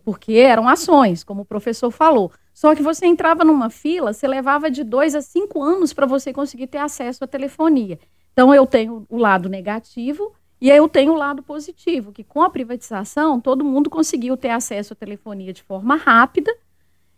porque 0.03 0.33
eram 0.33 0.67
ações, 0.67 1.23
como 1.23 1.43
o 1.43 1.45
professor 1.45 1.91
falou. 1.91 2.29
Só 2.53 2.75
que 2.75 2.83
você 2.83 3.05
entrava 3.05 3.45
numa 3.45 3.69
fila, 3.69 4.11
você 4.11 4.27
levava 4.27 4.69
de 4.69 4.83
dois 4.83 5.15
a 5.15 5.21
cinco 5.21 5.63
anos 5.63 5.93
para 5.93 6.05
você 6.05 6.33
conseguir 6.33 6.67
ter 6.67 6.79
acesso 6.79 7.23
à 7.23 7.27
telefonia. 7.27 7.97
Então 8.33 8.53
eu 8.53 8.67
tenho 8.67 9.05
o 9.07 9.15
lado 9.15 9.47
negativo 9.47 10.33
e 10.61 10.71
aí 10.71 10.77
eu 10.77 10.87
tenho 10.87 11.13
o 11.13 11.17
lado 11.17 11.41
positivo, 11.41 12.11
que 12.11 12.23
com 12.23 12.43
a 12.43 12.49
privatização 12.49 13.41
todo 13.41 13.65
mundo 13.65 13.89
conseguiu 13.89 14.37
ter 14.37 14.51
acesso 14.51 14.93
à 14.93 14.95
telefonia 14.95 15.51
de 15.51 15.63
forma 15.63 15.95
rápida. 15.95 16.55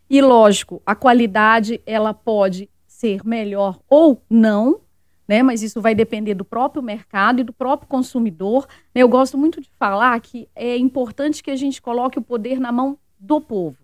E 0.09 0.21
lógico, 0.21 0.81
a 0.85 0.95
qualidade 0.95 1.81
ela 1.85 2.13
pode 2.13 2.69
ser 2.88 3.21
melhor 3.25 3.77
ou 3.89 4.21
não, 4.29 4.79
né? 5.27 5.43
Mas 5.43 5.62
isso 5.62 5.81
vai 5.81 5.93
depender 5.93 6.35
do 6.35 6.45
próprio 6.45 6.81
mercado 6.81 7.41
e 7.41 7.43
do 7.43 7.51
próprio 7.51 7.89
consumidor. 7.89 8.65
Eu 8.95 9.09
gosto 9.09 9.38
muito 9.38 9.59
de 9.59 9.69
falar 9.77 10.17
que 10.21 10.47
é 10.55 10.77
importante 10.77 11.43
que 11.43 11.51
a 11.51 11.55
gente 11.57 11.81
coloque 11.81 12.17
o 12.17 12.21
poder 12.21 12.62
na 12.62 12.71
mão 12.71 12.97
do 13.19 13.41
povo, 13.41 13.77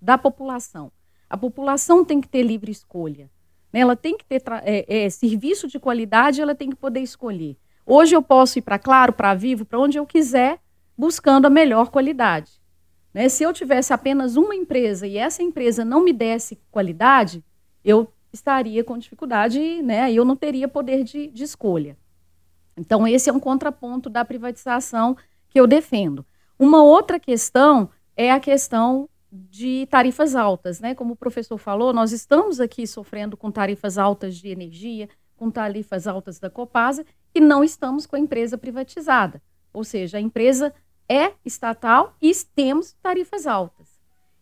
da 0.00 0.16
população. 0.16 0.92
A 1.28 1.36
população 1.36 2.04
tem 2.04 2.20
que 2.20 2.28
ter 2.28 2.42
livre 2.42 2.70
escolha. 2.70 3.28
Né? 3.72 3.80
Ela 3.80 3.96
tem 3.96 4.16
que 4.16 4.24
ter 4.24 4.42
é, 4.62 5.04
é, 5.04 5.10
serviço 5.10 5.66
de 5.66 5.80
qualidade, 5.80 6.40
ela 6.40 6.54
tem 6.54 6.70
que 6.70 6.76
poder 6.76 7.00
escolher. 7.00 7.56
Hoje 7.86 8.14
eu 8.14 8.22
posso 8.22 8.58
ir 8.58 8.62
para 8.62 8.78
Claro, 8.78 9.12
para 9.12 9.34
Vivo, 9.34 9.64
para 9.64 9.78
onde 9.78 9.98
eu 9.98 10.06
quiser, 10.06 10.60
buscando 10.96 11.46
a 11.46 11.50
melhor 11.50 11.90
qualidade. 11.90 12.60
Né? 13.12 13.28
Se 13.28 13.42
eu 13.42 13.52
tivesse 13.52 13.92
apenas 13.92 14.36
uma 14.36 14.54
empresa 14.54 15.06
e 15.06 15.16
essa 15.16 15.42
empresa 15.42 15.84
não 15.84 16.02
me 16.02 16.12
desse 16.12 16.60
qualidade, 16.70 17.44
eu 17.84 18.12
estaria 18.32 18.84
com 18.84 18.96
dificuldade, 18.96 19.82
né? 19.82 20.12
Eu 20.12 20.24
não 20.24 20.36
teria 20.36 20.68
poder 20.68 21.02
de, 21.02 21.26
de 21.28 21.42
escolha. 21.42 21.96
Então, 22.76 23.06
esse 23.06 23.28
é 23.28 23.32
um 23.32 23.40
contraponto 23.40 24.08
da 24.08 24.24
privatização 24.24 25.16
que 25.48 25.58
eu 25.58 25.66
defendo. 25.66 26.24
Uma 26.58 26.82
outra 26.82 27.18
questão 27.18 27.90
é 28.16 28.30
a 28.30 28.38
questão 28.38 29.08
de 29.32 29.86
tarifas 29.90 30.34
altas, 30.34 30.80
né? 30.80 30.94
Como 30.94 31.14
o 31.14 31.16
professor 31.16 31.58
falou, 31.58 31.92
nós 31.92 32.12
estamos 32.12 32.60
aqui 32.60 32.86
sofrendo 32.86 33.36
com 33.36 33.50
tarifas 33.50 33.98
altas 33.98 34.36
de 34.36 34.48
energia, 34.48 35.08
com 35.36 35.50
tarifas 35.50 36.06
altas 36.06 36.38
da 36.38 36.50
Copasa 36.50 37.04
e 37.34 37.40
não 37.40 37.62
estamos 37.64 38.06
com 38.06 38.16
a 38.16 38.20
empresa 38.20 38.58
privatizada. 38.58 39.42
Ou 39.72 39.84
seja, 39.84 40.18
a 40.18 40.20
empresa 40.20 40.74
é 41.08 41.32
estatal 41.44 42.14
e 42.20 42.32
temos 42.54 42.92
tarifas 43.02 43.46
altas. 43.46 43.88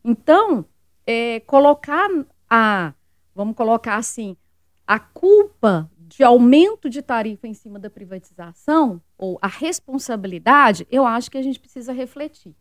Então, 0.04 0.64
é, 1.06 1.40
colocar 1.40 2.08
a 2.48 2.94
vamos 3.38 3.54
colocar 3.54 3.94
assim, 3.94 4.36
a 4.84 4.98
culpa 4.98 5.88
de 5.96 6.24
aumento 6.24 6.90
de 6.90 7.00
tarifa 7.00 7.46
em 7.46 7.54
cima 7.54 7.78
da 7.78 7.88
privatização, 7.88 9.00
ou 9.16 9.38
a 9.40 9.46
responsabilidade, 9.46 10.88
eu 10.90 11.06
acho 11.06 11.30
que 11.30 11.38
a 11.38 11.42
gente 11.42 11.60
precisa 11.60 11.92
refletir. 11.92 12.52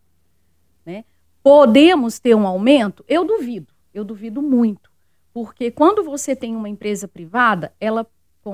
Né? 0.86 1.04
Podemos 1.42 2.20
ter 2.20 2.36
um 2.36 2.46
aumento? 2.46 3.04
Eu 3.08 3.26
duvido, 3.26 3.74
eu 3.92 4.06
duvido 4.06 4.40
muito. 4.40 4.92
Porque 5.34 5.72
quando 5.72 6.04
você 6.04 6.36
tem 6.36 6.56
uma 6.56 6.70
empresa 6.70 7.08
privada, 7.08 7.74
ela. 7.80 8.06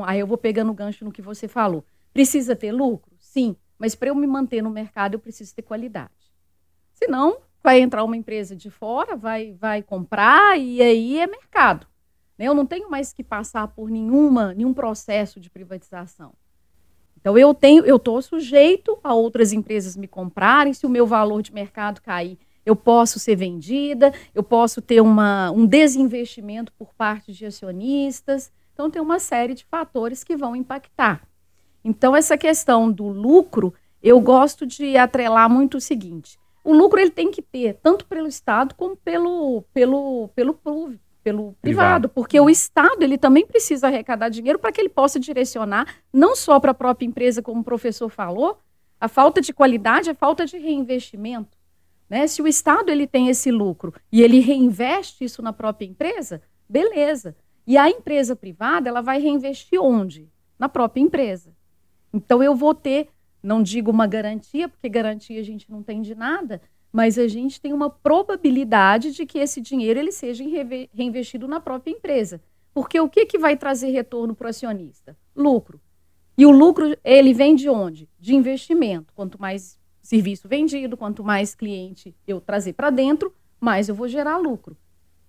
Aí 0.05 0.21
eu 0.21 0.27
vou 0.27 0.37
pegando 0.37 0.71
o 0.71 0.73
gancho 0.73 1.03
no 1.03 1.11
que 1.11 1.21
você 1.21 1.45
falou. 1.45 1.83
Precisa 2.13 2.55
ter 2.55 2.71
lucro? 2.71 3.13
Sim. 3.19 3.57
Mas 3.77 3.95
para 3.95 4.07
eu 4.07 4.15
me 4.15 4.25
manter 4.25 4.61
no 4.61 4.69
mercado, 4.69 5.15
eu 5.15 5.19
preciso 5.19 5.53
ter 5.53 5.61
qualidade. 5.61 6.31
Senão, 6.93 7.37
vai 7.61 7.81
entrar 7.81 8.05
uma 8.05 8.15
empresa 8.15 8.55
de 8.55 8.69
fora, 8.69 9.15
vai, 9.15 9.51
vai 9.59 9.83
comprar 9.83 10.57
e 10.57 10.81
aí 10.81 11.19
é 11.19 11.27
mercado. 11.27 11.85
Né? 12.37 12.45
Eu 12.45 12.53
não 12.53 12.65
tenho 12.65 12.89
mais 12.89 13.11
que 13.11 13.23
passar 13.23 13.67
por 13.67 13.89
nenhuma, 13.89 14.53
nenhum 14.53 14.73
processo 14.73 15.39
de 15.39 15.49
privatização. 15.49 16.33
Então 17.19 17.37
eu 17.37 17.53
tenho, 17.53 17.85
eu 17.85 17.95
estou 17.95 18.21
sujeito 18.21 18.99
a 19.03 19.13
outras 19.13 19.53
empresas 19.53 19.95
me 19.95 20.07
comprarem, 20.07 20.73
se 20.73 20.85
o 20.85 20.89
meu 20.89 21.07
valor 21.07 21.41
de 21.41 21.53
mercado 21.53 22.01
cair, 22.01 22.37
eu 22.65 22.75
posso 22.75 23.19
ser 23.19 23.35
vendida, 23.35 24.13
eu 24.33 24.43
posso 24.43 24.81
ter 24.81 25.01
uma, 25.01 25.51
um 25.51 25.65
desinvestimento 25.65 26.71
por 26.73 26.93
parte 26.93 27.31
de 27.31 27.45
acionistas. 27.45 28.51
Então 28.73 28.89
tem 28.89 29.01
uma 29.01 29.19
série 29.19 29.53
de 29.53 29.65
fatores 29.65 30.23
que 30.23 30.35
vão 30.35 30.55
impactar. 30.55 31.27
Então 31.83 32.15
essa 32.15 32.37
questão 32.37 32.91
do 32.91 33.07
lucro, 33.07 33.73
eu 34.01 34.19
gosto 34.19 34.65
de 34.65 34.97
atrelar 34.97 35.49
muito 35.49 35.77
o 35.77 35.81
seguinte: 35.81 36.39
o 36.63 36.73
lucro 36.73 36.99
ele 36.99 37.11
tem 37.11 37.29
que 37.29 37.41
ter 37.41 37.79
tanto 37.81 38.05
pelo 38.05 38.27
Estado 38.27 38.73
como 38.75 38.95
pelo 38.95 39.63
pelo 39.73 40.29
pelo 40.35 40.53
pelo 41.23 41.53
privado, 41.53 41.57
privado, 41.61 42.09
porque 42.09 42.39
o 42.39 42.49
Estado 42.49 43.01
ele 43.01 43.17
também 43.17 43.45
precisa 43.45 43.87
arrecadar 43.87 44.27
dinheiro 44.29 44.59
para 44.59 44.71
que 44.71 44.81
ele 44.81 44.89
possa 44.89 45.19
direcionar 45.19 45.87
não 46.11 46.35
só 46.35 46.59
para 46.59 46.71
a 46.71 46.75
própria 46.75 47.05
empresa, 47.05 47.41
como 47.41 47.61
o 47.61 47.63
professor 47.63 48.09
falou, 48.09 48.59
a 48.99 49.07
falta 49.07 49.39
de 49.39 49.53
qualidade, 49.53 50.09
a 50.09 50.15
falta 50.15 50.45
de 50.45 50.57
reinvestimento. 50.57 51.57
Né? 52.09 52.27
Se 52.27 52.41
o 52.41 52.47
Estado 52.47 52.89
ele 52.89 53.07
tem 53.07 53.29
esse 53.29 53.51
lucro 53.51 53.93
e 54.11 54.21
ele 54.21 54.39
reinveste 54.39 55.23
isso 55.23 55.41
na 55.41 55.53
própria 55.53 55.85
empresa, 55.85 56.41
beleza. 56.67 57.35
E 57.65 57.77
a 57.77 57.89
empresa 57.89 58.35
privada 58.35 58.89
ela 58.89 59.01
vai 59.01 59.19
reinvestir 59.19 59.81
onde? 59.81 60.29
Na 60.59 60.67
própria 60.67 61.01
empresa. 61.01 61.51
Então 62.13 62.43
eu 62.43 62.55
vou 62.55 62.73
ter, 62.75 63.09
não 63.41 63.63
digo 63.63 63.89
uma 63.89 64.05
garantia, 64.05 64.69
porque 64.69 64.89
garantia 64.89 65.39
a 65.39 65.43
gente 65.43 65.69
não 65.71 65.81
tem 65.81 66.01
de 66.01 66.13
nada, 66.13 66.61
mas 66.91 67.17
a 67.17 67.27
gente 67.27 67.59
tem 67.59 67.73
uma 67.73 67.89
probabilidade 67.89 69.11
de 69.11 69.25
que 69.25 69.39
esse 69.39 69.59
dinheiro 69.59 69.99
ele 69.99 70.11
seja 70.11 70.43
reinvestido 70.93 71.47
na 71.47 71.59
própria 71.59 71.91
empresa. 71.91 72.39
Porque 72.73 72.99
o 72.99 73.09
que, 73.09 73.25
que 73.25 73.37
vai 73.37 73.55
trazer 73.55 73.89
retorno 73.91 74.35
para 74.35 74.47
o 74.47 74.49
acionista? 74.49 75.17
Lucro. 75.35 75.81
E 76.37 76.45
o 76.45 76.51
lucro, 76.51 76.97
ele 77.03 77.33
vem 77.33 77.55
de 77.55 77.69
onde? 77.69 78.09
De 78.19 78.35
investimento. 78.35 79.13
Quanto 79.15 79.39
mais 79.39 79.79
serviço 80.01 80.47
vendido, 80.47 80.97
quanto 80.97 81.23
mais 81.23 81.55
cliente 81.55 82.15
eu 82.27 82.41
trazer 82.41 82.73
para 82.73 82.89
dentro, 82.89 83.33
mais 83.59 83.87
eu 83.87 83.95
vou 83.95 84.07
gerar 84.07 84.37
lucro. 84.37 84.75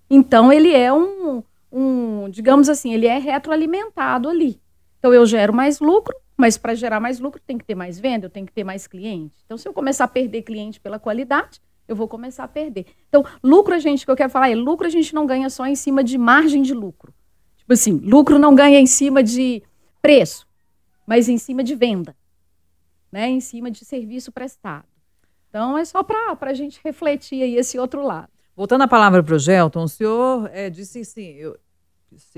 Então, 0.09 0.53
ele 0.53 0.73
é 0.73 0.93
um, 0.93 1.43
um, 1.75 2.31
digamos 2.31 2.69
assim, 2.69 2.95
ele 2.95 3.07
é 3.07 3.19
retroalimentado 3.19 4.28
ali. 4.28 4.61
Então, 4.99 5.12
eu 5.12 5.26
gero 5.26 5.52
mais 5.52 5.81
lucro, 5.81 6.14
mas 6.37 6.57
para 6.57 6.75
gerar 6.75 7.00
mais 7.00 7.19
lucro 7.19 7.40
tem 7.45 7.59
que 7.59 7.64
ter 7.64 7.75
mais 7.75 7.99
venda, 7.99 8.26
eu 8.26 8.31
tenho 8.31 8.47
que 8.47 8.52
ter 8.52 8.64
mais 8.64 8.87
cliente. 8.87 9.43
Então, 9.45 9.59
se 9.59 9.66
eu 9.66 9.73
começar 9.73 10.04
a 10.04 10.09
perder 10.09 10.43
cliente 10.43 10.81
pela 10.81 10.99
qualidade, 10.99 11.61
eu 11.88 11.97
vou 11.97 12.09
começar 12.09 12.45
a 12.45 12.49
perder. 12.49 12.87
Então, 13.09 13.25
lucro 13.43 13.75
a 13.75 13.78
gente, 13.78 14.04
que 14.04 14.11
eu 14.11 14.16
quero 14.16 14.31
falar 14.31 14.50
é, 14.50 14.54
lucro 14.54 14.87
a 14.87 14.90
gente 14.90 15.14
não 15.14 15.26
ganha 15.26 15.50
só 15.50 15.66
em 15.66 15.75
cima 15.75 16.02
de 16.02 16.16
margem 16.16 16.62
de 16.62 16.73
lucro. 16.73 17.12
Tipo 17.57 17.73
assim, 17.73 17.93
lucro 17.93 18.38
não 18.38 18.54
ganha 18.54 18.78
em 18.78 18.87
cima 18.87 19.23
de 19.23 19.62
preço, 20.00 20.47
mas 21.07 21.28
em 21.28 21.38
cima 21.38 21.62
de 21.64 21.75
venda, 21.75 22.16
né? 23.11 23.28
Em 23.28 23.40
cima 23.40 23.71
de 23.71 23.85
serviço 23.85 24.31
prestado. 24.31 24.87
Então, 25.50 25.76
é 25.76 25.85
só 25.85 26.02
para 26.02 26.37
a 26.40 26.54
gente 26.54 26.81
refletir 26.85 27.43
aí 27.43 27.57
esse 27.57 27.78
outro 27.78 28.02
lado. 28.02 28.28
Voltando 28.57 28.83
a 28.83 28.88
palavra 28.88 29.23
para 29.23 29.35
o 29.35 29.38
Gelton, 29.38 29.83
o 29.83 29.88
senhor 29.88 30.49
é, 30.52 30.71
disse 30.71 31.00
assim, 31.00 31.33
eu, 31.33 31.57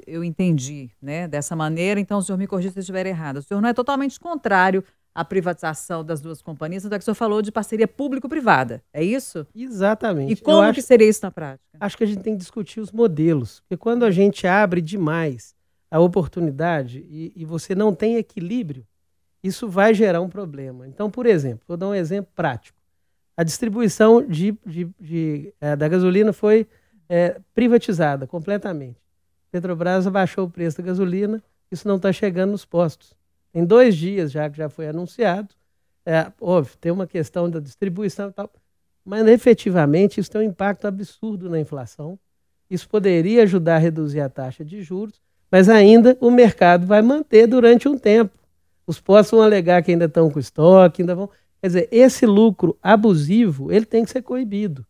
eu 0.07 0.23
entendi 0.23 0.91
né, 1.01 1.27
dessa 1.29 1.57
maneira, 1.57 2.01
então 2.01 2.19
o 2.19 2.23
senhor 2.23 2.39
me 2.39 2.47
corrija 2.47 2.71
se 2.71 2.79
eu 2.79 2.81
estiver 2.81 3.07
errado. 3.07 3.39
O 3.39 3.43
senhor 3.43 3.61
não 3.61 3.69
é 3.69 3.75
totalmente 3.75 4.19
contrário 4.19 4.83
à 5.15 5.25
privatização 5.25 6.05
das 6.05 6.21
duas 6.21 6.43
companhias, 6.43 6.83
tanto 6.83 6.95
é 6.95 6.99
que 6.99 7.03
o 7.03 7.05
senhor 7.05 7.15
falou 7.15 7.41
de 7.41 7.51
parceria 7.51 7.89
público-privada, 7.89 8.83
é 8.93 9.03
isso? 9.03 9.47
Exatamente. 9.55 10.33
E 10.33 10.37
como 10.37 10.73
que 10.73 10.83
seria 10.83 11.09
isso 11.09 11.21
na 11.23 11.31
prática? 11.31 11.65
Acho 11.81 11.97
que 11.97 12.05
a 12.05 12.07
gente 12.07 12.23
tem 12.23 12.35
que 12.35 12.41
discutir 12.41 12.81
os 12.81 12.93
modelos, 12.93 13.61
porque 13.61 13.77
quando 13.77 14.05
a 14.05 14.11
gente 14.11 14.47
abre 14.47 14.81
demais 14.81 15.55
a 15.91 16.01
oportunidade 16.01 17.07
e, 17.09 17.33
e 17.35 17.45
você 17.45 17.75
não 17.75 17.95
tem 17.95 18.17
equilíbrio, 18.17 18.87
isso 19.43 19.69
vai 19.69 19.95
gerar 19.95 20.21
um 20.21 20.29
problema. 20.29 20.87
Então, 20.87 21.11
por 21.11 21.27
exemplo, 21.27 21.65
vou 21.67 21.77
dar 21.77 21.89
um 21.89 21.95
exemplo 21.95 22.31
prático. 22.35 22.77
A 23.37 23.43
distribuição 23.43 24.27
de, 24.27 24.57
de, 24.65 24.89
de 24.99 25.55
é, 25.61 25.77
da 25.77 25.89
gasolina 25.89 26.33
foi 26.33 26.67
é, 27.09 27.41
privatizada 27.55 28.27
completamente. 28.27 28.97
Petrobras 29.51 30.07
abaixou 30.07 30.45
o 30.45 30.51
preço 30.51 30.79
da 30.79 30.85
gasolina, 30.85 31.43
isso 31.71 31.87
não 31.87 31.97
está 31.97 32.13
chegando 32.13 32.53
nos 32.53 32.65
postos. 32.65 33.15
Tem 33.53 33.65
dois 33.65 33.97
dias 33.97 34.31
já 34.31 34.49
que 34.51 34.57
já 34.57 34.69
foi 34.69 34.89
anunciado. 34.89 35.49
É, 36.05 36.31
óbvio, 36.41 36.77
tem 36.79 36.93
uma 36.93 37.07
questão 37.07 37.51
da 37.51 37.59
distribuição 37.59 38.29
e 38.29 38.33
tal, 38.33 38.51
mas 39.05 39.27
efetivamente 39.27 40.21
isso 40.21 40.31
tem 40.31 40.43
um 40.43 40.45
impacto 40.45 40.87
absurdo 40.87 41.49
na 41.49 41.59
inflação. 41.59 42.19
Isso 42.71 42.89
poderia 42.89 43.43
ajudar 43.43 43.77
a 43.77 43.79
reduzir 43.79 44.21
a 44.21 44.29
taxa 44.29 44.65
de 44.65 44.83
juros, 44.83 45.21
mas 45.51 45.69
ainda 45.69 46.17
o 46.21 46.31
mercado 46.31 46.87
vai 46.87 47.03
manter 47.03 47.47
durante 47.47 47.89
um 47.89 47.97
tempo. 47.97 48.37
Os 48.87 49.01
postos 49.01 49.33
vão 49.33 49.43
alegar 49.43 49.83
que 49.83 49.93
ainda 49.93 50.05
estão 50.05 50.31
com 50.31 50.39
estoque, 50.39 51.03
ainda 51.03 51.15
vão. 51.15 51.31
Quer 51.61 51.67
dizer, 51.67 51.89
esse 51.91 52.27
lucro 52.27 52.77
abusivo 52.83 53.73
ele 53.73 53.85
tem 53.85 54.05
que 54.05 54.11
ser 54.11 54.23
coibido. 54.23 54.87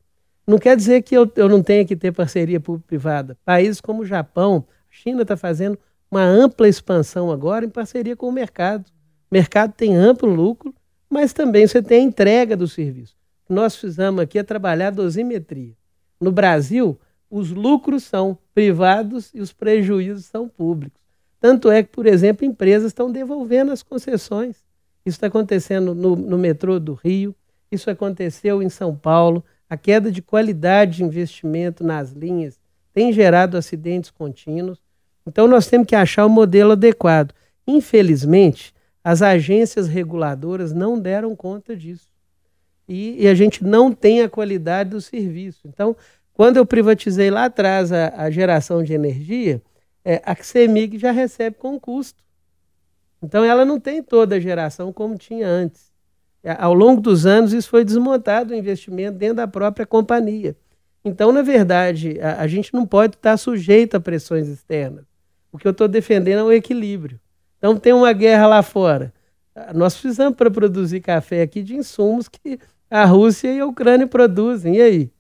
Não 0.47 0.59
quer 0.59 0.77
dizer 0.77 1.03
que 1.03 1.17
eu, 1.17 1.31
eu 1.35 1.49
não 1.49 1.63
tenha 1.63 1.85
que 1.85 1.97
ter 1.97 2.13
parceria 2.13 2.61
público-privada. 2.61 3.37
Países 3.45 3.81
como 3.81 4.03
o 4.03 4.07
Japão, 4.07 4.65
a 4.69 4.95
China 4.95 5.23
está 5.23 5.37
fazendo 5.37 5.79
uma 6.11 6.23
ampla 6.23 6.69
expansão 6.69 7.33
agora 7.33 7.65
em 7.65 7.71
parceria 7.71 8.15
com 8.15 8.29
o 8.29 8.33
mercado. 8.33 8.87
O 9.31 9.35
mercado 9.35 9.73
tem 9.73 9.97
amplo 9.97 10.33
lucro, 10.33 10.73
mas 11.11 11.33
também 11.33 11.67
você 11.67 11.83
tem 11.83 12.01
a 12.01 12.09
entrega 12.09 12.57
do 12.57 12.69
serviço. 12.69 13.17
O 13.45 13.49
que 13.49 13.53
nós 13.53 13.75
fizemos 13.77 14.21
aqui 14.21 14.39
é 14.39 14.43
trabalhar 14.43 14.89
a 14.89 14.91
dosimetria. 14.91 15.75
No 16.21 16.31
Brasil, 16.31 16.99
os 17.31 17.51
lucros 17.51 18.05
são 18.05 18.39
privados 18.55 19.31
e 19.35 19.41
os 19.41 19.53
prejuízos 19.53 20.27
são 20.27 20.49
públicos. 20.49 21.01
Tanto 21.41 21.71
é 21.71 21.83
que, 21.83 21.91
por 21.91 22.07
exemplo, 22.07 22.47
empresas 22.47 22.89
estão 22.89 23.11
devolvendo 23.11 23.73
as 23.73 23.83
concessões. 23.83 24.57
Isso 25.05 25.17
está 25.17 25.27
acontecendo 25.27 25.95
no, 25.95 26.17
no 26.17 26.39
metrô 26.39 26.81
do 26.81 26.95
Rio, 26.95 27.35
Isso 27.71 27.91
aconteceu 27.91 28.63
em 28.63 28.69
São 28.69 28.97
Paulo. 28.97 29.45
A 29.69 29.77
queda 29.77 30.11
de 30.11 30.23
qualidade 30.23 30.99
de 30.99 31.05
investimento 31.05 31.83
nas 31.83 32.13
linhas 32.13 32.59
tem 32.93 33.13
gerado 33.13 33.57
acidentes 33.57 34.11
contínuos. 34.11 34.81
Então, 35.27 35.49
nós 35.49 35.67
temos 35.67 35.87
que 35.87 35.97
achar 35.97 36.25
o 36.25 36.31
modelo 36.31 36.73
adequado. 36.73 37.35
Infelizmente, 37.67 38.73
as 39.03 39.23
agências 39.23 39.89
reguladoras 39.89 40.73
não 40.73 40.99
deram 40.99 41.35
conta 41.35 41.77
disso. 41.77 42.09
E, 42.89 43.25
e, 43.25 43.29
a 43.29 43.35
gente 43.35 43.65
não 43.65 43.93
tem 43.93 44.23
a 44.23 44.29
qualidade 44.29 44.91
do 44.91 45.01
serviço. 45.01 45.67
Então, 45.67 45.97
quando 46.33 46.57
eu 46.57 46.65
privatizei 46.65 47.31
lá 47.31 47.47
atrás 47.47 47.91
a, 47.93 48.15
a 48.17 48.31
geração 48.31 48.83
de 48.85 48.93
energia, 48.93 49.61
é, 50.05 50.23
a 50.25 50.37
CEMIG 50.37 50.99
já 50.99 51.11
recebe 51.11 51.57
com 51.57 51.81
custo. 51.81 52.23
Então, 53.21 53.45
ela 53.45 53.65
não 53.65 53.81
tem 53.81 54.03
toda 54.03 54.37
a 54.37 54.41
geração 54.41 54.93
como 54.93 55.17
tinha 55.17 55.49
antes. 55.49 55.93
É, 56.47 56.57
ao 56.61 56.73
longo 56.73 57.01
dos 57.01 57.27
anos, 57.27 57.53
isso 57.53 57.69
foi 57.69 57.85
desmontado 57.85 58.55
o 58.55 58.57
investimento 58.57 59.19
dentro 59.19 59.39
da 59.39 59.49
própria 59.49 59.85
companhia. 59.85 60.55
Então, 61.05 61.33
na 61.33 61.43
verdade, 61.43 62.21
a, 62.21 62.41
a 62.43 62.47
gente 62.47 62.73
não 62.73 62.87
pode 62.87 63.17
estar 63.17 63.37
sujeito 63.37 63.97
a 63.97 64.01
pressões 64.01 64.47
externas. 64.47 65.05
O 65.51 65.59
que 65.59 65.67
eu 65.67 65.73
estou 65.73 65.89
defendendo 65.89 66.39
é 66.39 66.45
o 66.45 66.53
equilíbrio. 66.53 67.19
Então, 67.59 67.77
tem 67.77 67.93
uma 67.93 68.13
guerra 68.13 68.47
lá 68.47 68.63
fora. 68.63 69.13
Ah, 69.57 69.73
nós 69.75 69.95
precisamos 69.95 70.37
para 70.37 70.49
produzir 70.49 71.01
café 71.01 71.43
aqui 71.43 71.65
de 71.65 71.75
insumos 71.75 72.29
que 72.29 72.61
a 72.89 73.05
Rússia 73.05 73.53
e 73.53 73.59
a 73.59 73.67
Ucrânia 73.67 74.07
produzem. 74.07 74.77
E 74.77 74.81
aí? 74.81 75.11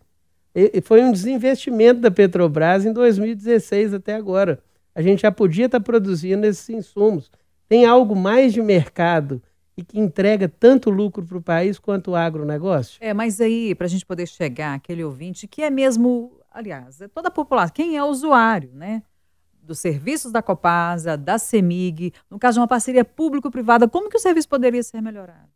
E 0.54 0.80
foi 0.80 1.02
um 1.02 1.10
desinvestimento 1.10 2.00
da 2.00 2.10
Petrobras 2.10 2.84
em 2.84 2.92
2016 2.92 3.94
até 3.94 4.14
agora. 4.14 4.60
A 4.94 5.02
gente 5.02 5.22
já 5.22 5.32
podia 5.32 5.66
estar 5.66 5.80
produzindo 5.80 6.46
esses 6.46 6.68
insumos. 6.68 7.32
Tem 7.68 7.84
algo 7.84 8.14
mais 8.14 8.52
de 8.52 8.62
mercado 8.62 9.42
e 9.76 9.84
que 9.84 9.98
entrega 9.98 10.48
tanto 10.48 10.88
lucro 10.88 11.24
para 11.24 11.36
o 11.36 11.42
país 11.42 11.78
quanto 11.78 12.12
o 12.12 12.16
agronegócio? 12.16 12.98
É, 13.00 13.12
mas 13.12 13.40
aí, 13.40 13.74
para 13.74 13.86
a 13.86 13.90
gente 13.90 14.06
poder 14.06 14.26
chegar 14.26 14.74
àquele 14.74 15.04
ouvinte 15.04 15.46
que 15.46 15.62
é 15.62 15.68
mesmo, 15.68 16.40
aliás, 16.50 17.00
é 17.00 17.08
toda 17.08 17.28
a 17.28 17.30
população, 17.30 17.74
quem 17.74 17.96
é 17.96 18.02
usuário, 18.02 18.70
né? 18.72 19.02
Dos 19.62 19.78
serviços 19.78 20.32
da 20.32 20.40
Copasa, 20.40 21.16
da 21.16 21.38
CEMIG, 21.38 22.12
no 22.30 22.38
caso 22.38 22.54
de 22.54 22.60
uma 22.60 22.68
parceria 22.68 23.04
público-privada, 23.04 23.88
como 23.88 24.08
que 24.08 24.16
o 24.16 24.20
serviço 24.20 24.48
poderia 24.48 24.82
ser 24.82 25.02
melhorado? 25.02 25.50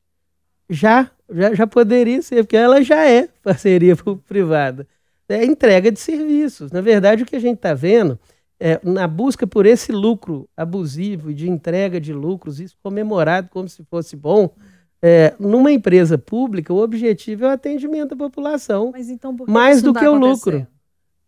Já, 0.69 1.11
já, 1.31 1.55
já 1.55 1.67
poderia 1.67 2.21
ser, 2.21 2.45
porque 2.45 2.57
ela 2.57 2.83
já 2.83 3.09
é 3.09 3.29
parceria 3.43 3.97
público-privada. 3.97 4.87
É 5.29 5.45
entrega 5.45 5.93
de 5.93 6.01
serviços. 6.01 6.73
Na 6.73 6.81
verdade, 6.81 7.23
o 7.23 7.27
que 7.27 7.37
a 7.37 7.41
gente 7.41 7.57
está 7.57 7.73
vendo 7.73 8.19
é, 8.61 8.79
na 8.85 9.09
busca 9.09 9.47
por 9.47 9.65
esse 9.65 9.91
lucro 9.91 10.47
abusivo 10.55 11.31
e 11.31 11.35
de 11.35 11.49
entrega 11.49 11.99
de 11.99 12.13
lucros, 12.13 12.61
isso 12.61 12.77
comemorado 12.83 13.49
como 13.51 13.67
se 13.67 13.83
fosse 13.85 14.15
bom, 14.15 14.55
é, 15.03 15.35
numa 15.41 15.73
empresa 15.73 16.19
pública, 16.19 16.73
o 16.73 16.83
objetivo 16.83 17.47
é 17.47 17.49
o 17.49 17.53
atendimento 17.53 18.11
da 18.11 18.17
população, 18.17 18.93
então, 18.95 19.35
mais 19.49 19.81
do 19.81 19.95
que 19.95 20.07
o 20.07 20.15
lucro. 20.15 20.67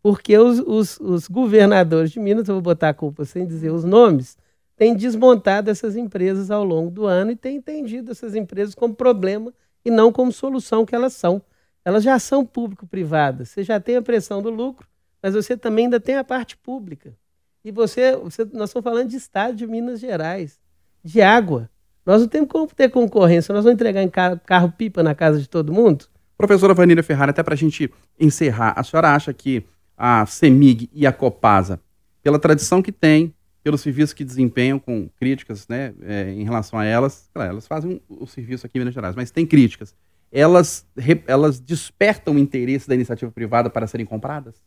Porque 0.02 0.36
os, 0.36 0.58
os, 0.58 1.00
os, 1.00 1.28
governadores 1.28 2.10
de 2.10 2.20
Minas, 2.20 2.48
eu 2.48 2.56
vou 2.56 2.62
botar 2.62 2.90
a 2.90 2.94
culpa 2.94 3.24
sem 3.24 3.46
dizer 3.46 3.70
os 3.70 3.84
nomes, 3.84 4.36
têm 4.76 4.94
desmontado 4.94 5.70
essas 5.70 5.96
empresas 5.96 6.50
ao 6.50 6.64
longo 6.64 6.90
do 6.90 7.06
ano 7.06 7.30
e 7.30 7.36
têm 7.36 7.56
entendido 7.56 8.10
essas 8.10 8.34
empresas 8.34 8.74
como 8.74 8.94
problema 8.94 9.54
e 9.84 9.90
não 9.90 10.12
como 10.12 10.32
solução 10.32 10.84
que 10.84 10.94
elas 10.94 11.12
são. 11.14 11.40
Elas 11.84 12.02
já 12.02 12.18
são 12.18 12.44
público-privadas. 12.44 13.50
Você 13.50 13.62
já 13.62 13.78
tem 13.78 13.96
a 13.96 14.02
pressão 14.02 14.42
do 14.42 14.50
lucro, 14.50 14.86
mas 15.22 15.34
você 15.34 15.56
também 15.56 15.84
ainda 15.84 16.00
tem 16.00 16.16
a 16.16 16.24
parte 16.24 16.56
pública. 16.56 17.16
E 17.64 17.70
você, 17.70 18.16
você, 18.16 18.44
nós 18.52 18.70
estamos 18.70 18.82
falando 18.82 19.08
de 19.08 19.16
estado 19.16 19.54
de 19.54 19.66
Minas 19.66 20.00
Gerais, 20.00 20.58
de 21.04 21.22
água. 21.22 21.70
Nós 22.04 22.20
não 22.20 22.28
temos 22.28 22.48
como 22.48 22.66
ter 22.66 22.90
concorrência, 22.90 23.54
nós 23.54 23.64
vamos 23.64 23.74
entregar 23.76 24.02
em 24.02 24.10
carro-pipa 24.10 25.02
na 25.02 25.14
casa 25.14 25.40
de 25.40 25.48
todo 25.48 25.72
mundo? 25.72 26.06
Professora 26.36 26.74
Vanira 26.74 27.04
Ferrari, 27.04 27.30
até 27.30 27.40
para 27.40 27.54
a 27.54 27.56
gente 27.56 27.88
encerrar, 28.18 28.74
a 28.76 28.82
senhora 28.82 29.14
acha 29.14 29.32
que 29.32 29.64
a 29.96 30.26
CEMIG 30.26 30.90
e 30.92 31.06
a 31.06 31.12
Copasa, 31.12 31.80
pela 32.20 32.38
tradição 32.38 32.82
que 32.82 32.90
tem, 32.90 33.32
pelos 33.62 33.80
serviços 33.80 34.12
que 34.12 34.24
desempenham 34.24 34.80
com 34.80 35.08
críticas 35.16 35.68
né, 35.68 35.94
é, 36.02 36.32
em 36.32 36.42
relação 36.42 36.76
a 36.80 36.84
elas, 36.84 37.30
claro, 37.32 37.52
elas 37.52 37.68
fazem 37.68 38.02
o 38.08 38.26
serviço 38.26 38.66
aqui 38.66 38.76
em 38.76 38.80
Minas 38.80 38.94
Gerais, 38.94 39.14
mas 39.14 39.30
tem 39.30 39.46
críticas, 39.46 39.94
elas, 40.32 40.84
elas 41.28 41.60
despertam 41.60 42.34
o 42.34 42.38
interesse 42.40 42.88
da 42.88 42.94
iniciativa 42.96 43.30
privada 43.30 43.70
para 43.70 43.86
serem 43.86 44.04
compradas? 44.04 44.60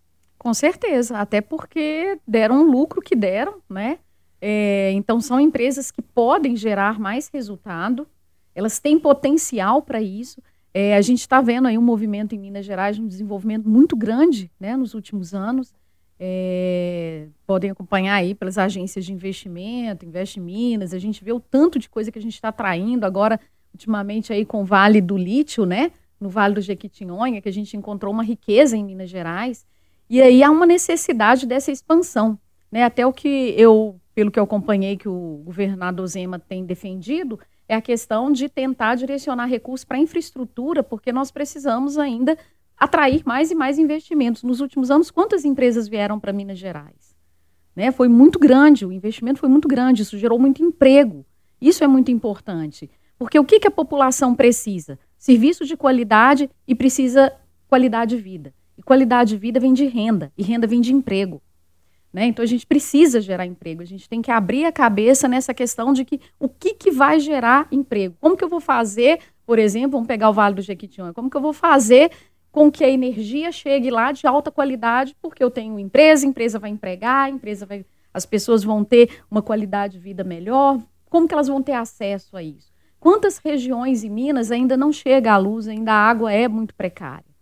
Com 0.46 0.54
certeza, 0.54 1.18
até 1.18 1.42
porque 1.42 2.20
deram 2.28 2.62
um 2.62 2.70
lucro 2.70 3.02
que 3.02 3.16
deram, 3.16 3.56
né? 3.68 3.98
É, 4.40 4.92
então 4.92 5.20
são 5.20 5.40
empresas 5.40 5.90
que 5.90 6.04
podem 6.04 6.56
gerar 6.56 7.00
mais 7.00 7.28
resultado, 7.34 8.08
elas 8.54 8.78
têm 8.78 9.00
potencial 9.00 9.82
para 9.82 10.00
isso. 10.00 10.40
É, 10.72 10.96
a 10.96 11.02
gente 11.02 11.22
está 11.22 11.42
vendo 11.42 11.68
aí 11.68 11.80
um 11.80 11.82
movimento 11.82 12.36
em 12.36 12.38
Minas 12.38 12.64
Gerais, 12.64 13.00
um 13.00 13.08
desenvolvimento 13.08 13.68
muito 13.68 13.96
grande 13.96 14.52
né, 14.60 14.78
nos 14.78 14.94
últimos 14.94 15.34
anos. 15.34 15.74
É, 16.20 17.26
podem 17.48 17.72
acompanhar 17.72 18.14
aí 18.14 18.36
pelas 18.36 18.60
agências 18.60 19.04
de 19.04 19.12
investimento, 19.12 20.06
Investe 20.06 20.40
Minas, 20.40 20.94
a 20.94 21.00
gente 21.00 21.24
vê 21.24 21.34
o 21.34 21.40
tanto 21.40 21.80
de 21.80 21.90
coisa 21.90 22.12
que 22.12 22.20
a 22.20 22.22
gente 22.22 22.36
está 22.36 22.50
atraindo 22.50 23.04
agora, 23.04 23.40
ultimamente 23.74 24.32
aí 24.32 24.46
com 24.46 24.62
o 24.62 24.64
Vale 24.64 25.02
do 25.02 25.18
Lítio, 25.18 25.66
né? 25.66 25.92
No 26.20 26.30
Vale 26.30 26.54
do 26.54 26.62
Jequitinhonha, 26.62 27.42
que 27.42 27.50
a 27.50 27.52
gente 27.52 27.76
encontrou 27.76 28.14
uma 28.14 28.24
riqueza 28.24 28.78
em 28.78 28.86
Minas 28.86 29.10
Gerais. 29.10 29.66
E 30.10 30.22
aí 30.22 30.44
há 30.44 30.52
uma 30.52 30.66
necessidade 30.66 31.46
dessa 31.46 31.72
expansão. 31.72 32.40
Né? 32.72 32.84
Até 32.84 33.06
o 33.06 33.14
que 33.14 33.54
eu, 33.58 34.00
pelo 34.14 34.32
que 34.32 34.40
eu 34.40 34.44
acompanhei 34.44 34.98
que 34.98 35.10
o 35.10 35.42
governador 35.46 36.06
Zema 36.08 36.40
tem 36.40 36.66
defendido, 36.66 37.40
é 37.68 37.76
a 37.76 37.82
questão 37.82 38.32
de 38.32 38.48
tentar 38.48 38.96
direcionar 38.96 39.46
recursos 39.46 39.84
para 39.84 39.98
infraestrutura, 39.98 40.84
porque 40.84 41.12
nós 41.12 41.32
precisamos 41.32 41.98
ainda 41.98 42.38
atrair 42.78 43.24
mais 43.26 43.50
e 43.50 43.56
mais 43.56 43.80
investimentos. 43.80 44.44
Nos 44.44 44.60
últimos 44.62 44.92
anos, 44.92 45.10
quantas 45.10 45.46
empresas 45.46 45.88
vieram 45.88 46.20
para 46.20 46.34
Minas 46.34 46.60
Gerais? 46.60 47.16
Né? 47.76 47.92
Foi 47.92 48.08
muito 48.08 48.38
grande, 48.38 48.86
o 48.86 48.92
investimento 48.92 49.40
foi 49.40 49.50
muito 49.50 49.68
grande, 49.68 50.04
isso 50.04 50.18
gerou 50.18 50.38
muito 50.38 50.64
emprego. 50.64 51.26
Isso 51.60 51.84
é 51.84 51.88
muito 51.88 52.12
importante. 52.12 52.90
Porque 53.18 53.40
o 53.40 53.46
que, 53.46 53.60
que 53.60 53.68
a 53.68 53.72
população 53.72 54.36
precisa? 54.36 55.00
Serviço 55.18 55.66
de 55.66 55.76
qualidade 55.76 56.50
e 56.68 56.76
precisa 56.76 57.34
qualidade 57.68 58.16
de 58.16 58.22
vida. 58.22 58.54
Qualidade 58.86 59.32
de 59.32 59.38
vida 59.38 59.60
vem 59.60 59.74
de 59.74 59.86
renda, 59.86 60.32
e 60.38 60.44
renda 60.44 60.68
vem 60.68 60.80
de 60.80 60.94
emprego. 60.94 61.42
Né? 62.14 62.28
Então 62.28 62.44
a 62.44 62.46
gente 62.46 62.66
precisa 62.66 63.20
gerar 63.20 63.46
emprego, 63.46 63.82
a 63.82 63.86
gente 63.86 64.08
tem 64.08 64.22
que 64.22 64.32
abrir 64.32 64.64
a 64.64 64.72
cabeça 64.72 65.28
nessa 65.28 65.54
questão 65.54 65.92
de 65.92 66.06
que 66.06 66.22
o 66.40 66.48
que, 66.48 66.74
que 66.74 66.90
vai 66.90 67.20
gerar 67.20 67.68
emprego. 67.70 68.16
Como 68.22 68.38
que 68.38 68.44
eu 68.44 68.48
vou 68.48 68.62
fazer, 68.62 69.20
por 69.46 69.60
exemplo, 69.60 69.92
vamos 69.92 70.08
pegar 70.08 70.30
o 70.30 70.34
Vale 70.34 70.56
do 70.56 70.62
Jequitinhonha, 70.62 71.14
como 71.14 71.30
que 71.30 71.36
eu 71.36 71.42
vou 71.42 71.52
fazer 71.52 72.10
com 72.54 72.72
que 72.72 72.86
a 72.86 72.90
energia 72.90 73.52
chegue 73.52 73.92
lá 73.92 74.14
de 74.14 74.26
alta 74.26 74.50
qualidade, 74.50 75.14
porque 75.22 75.44
eu 75.44 75.52
tenho 75.52 75.78
empresa, 75.78 76.26
a 76.26 76.30
empresa 76.30 76.58
vai 76.58 76.70
empregar, 76.70 77.26
a 77.26 77.30
empresa 77.30 77.66
vai, 77.66 77.86
as 78.14 78.26
pessoas 78.26 78.64
vão 78.64 78.82
ter 78.82 79.22
uma 79.30 79.42
qualidade 79.42 79.96
de 79.96 80.00
vida 80.00 80.24
melhor, 80.24 80.80
como 81.10 81.28
que 81.28 81.34
elas 81.34 81.50
vão 81.50 81.62
ter 81.62 81.74
acesso 81.74 82.38
a 82.38 82.42
isso? 82.42 82.72
Quantas 82.98 83.40
regiões 83.40 84.06
em 84.06 84.10
Minas 84.10 84.52
ainda 84.52 84.78
não 84.78 84.92
chega 84.92 85.34
à 85.34 85.38
luz, 85.38 85.68
ainda 85.68 85.92
a 85.92 86.10
água 86.10 86.32
é 86.32 86.48
muito 86.48 86.74
precária? 86.74 87.35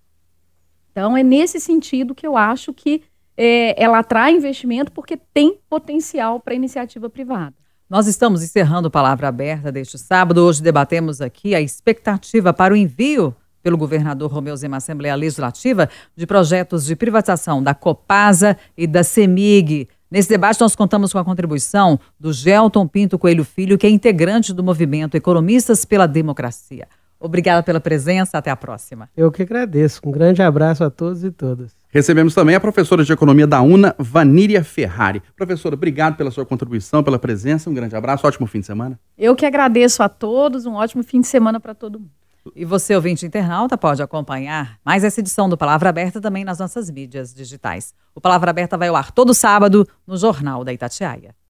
Então, 0.94 1.18
é 1.18 1.24
nesse 1.24 1.60
sentido 1.60 2.14
que 2.14 2.26
eu 2.26 2.38
acho 2.38 2.72
que 2.72 3.02
é, 3.36 3.82
ela 3.84 3.98
atrai 3.98 4.36
investimento 4.36 4.92
porque 4.92 5.18
tem 5.34 5.58
potencial 5.68 6.40
para 6.40 6.54
iniciativa 6.54 7.10
privada. 7.10 7.56
Nós 7.90 8.06
estamos 8.06 8.44
encerrando 8.44 8.92
Palavra 8.92 9.28
Aberta 9.28 9.72
deste 9.72 9.98
sábado. 9.98 10.46
Hoje 10.46 10.62
debatemos 10.62 11.20
aqui 11.20 11.56
a 11.56 11.62
expectativa 11.62 12.54
para 12.54 12.76
o 12.76 12.78
envio 12.78 13.36
pelo 13.62 13.76
governador 13.76 14.32
Romeu 14.32 14.56
Zema 14.56 14.78
Assembleia 14.78 15.16
Legislativa 15.16 15.90
de 16.16 16.28
projetos 16.28 16.86
de 16.86 16.96
privatização 16.96 17.64
da 17.64 17.74
Copasa 17.74 18.56
e 18.78 18.86
da 18.86 19.04
CEMIG. 19.04 19.88
Nesse 20.12 20.30
debate, 20.30 20.62
nós 20.62 20.76
contamos 20.76 21.12
com 21.12 21.18
a 21.18 21.26
contribuição 21.26 22.00
do 22.20 22.32
Gelton 22.32 22.88
Pinto 22.88 23.18
Coelho 23.18 23.44
Filho, 23.44 23.80
que 23.80 23.88
é 23.88 23.90
integrante 23.90 24.54
do 24.54 24.64
movimento 24.64 25.16
Economistas 25.16 25.86
pela 25.86 26.06
Democracia. 26.06 26.88
Obrigada 27.24 27.64
pela 27.64 27.80
presença, 27.80 28.38
até 28.38 28.52
a 28.52 28.56
próxima. 28.56 29.10
Eu 29.16 29.32
que 29.32 29.44
agradeço. 29.44 30.02
Um 30.06 30.12
grande 30.12 30.42
abraço 30.42 30.84
a 30.84 30.90
todos 30.90 31.24
e 31.24 31.32
todas. 31.32 31.72
Recebemos 31.88 32.36
também 32.36 32.54
a 32.54 32.60
professora 32.60 33.02
de 33.02 33.14
Economia 33.14 33.48
da 33.48 33.62
UNA, 33.62 33.96
Vaníria 33.98 34.62
Ferrari. 34.62 35.24
Professora, 35.34 35.74
obrigado 35.74 36.18
pela 36.18 36.30
sua 36.32 36.46
contribuição, 36.46 37.02
pela 37.02 37.18
presença. 37.18 37.70
Um 37.70 37.74
grande 37.74 37.96
abraço, 37.96 38.28
ótimo 38.28 38.46
fim 38.46 38.60
de 38.60 38.66
semana. 38.66 39.00
Eu 39.18 39.38
que 39.38 39.46
agradeço 39.46 40.04
a 40.04 40.10
todos, 40.10 40.66
um 40.66 40.74
ótimo 40.74 41.02
fim 41.02 41.22
de 41.22 41.28
semana 41.28 41.62
para 41.62 41.74
todo 41.74 41.98
mundo. 41.98 42.12
E 42.54 42.66
você, 42.66 42.94
ouvinte 42.94 43.26
internauta, 43.26 43.78
pode 43.78 44.04
acompanhar 44.04 44.78
mais 44.84 45.06
essa 45.06 45.22
edição 45.22 45.48
do 45.48 45.58
Palavra 45.58 45.88
Aberta 45.88 46.20
também 46.20 46.44
nas 46.44 46.60
nossas 46.60 46.90
mídias 46.90 47.34
digitais. 47.34 47.94
O 48.14 48.20
Palavra 48.20 48.50
Aberta 48.50 48.78
vai 48.78 48.90
ao 48.90 48.98
ar 48.98 49.12
todo 49.12 49.34
sábado 49.34 49.88
no 50.06 50.18
Jornal 50.18 50.66
da 50.66 50.74
Itatiaia. 50.74 51.34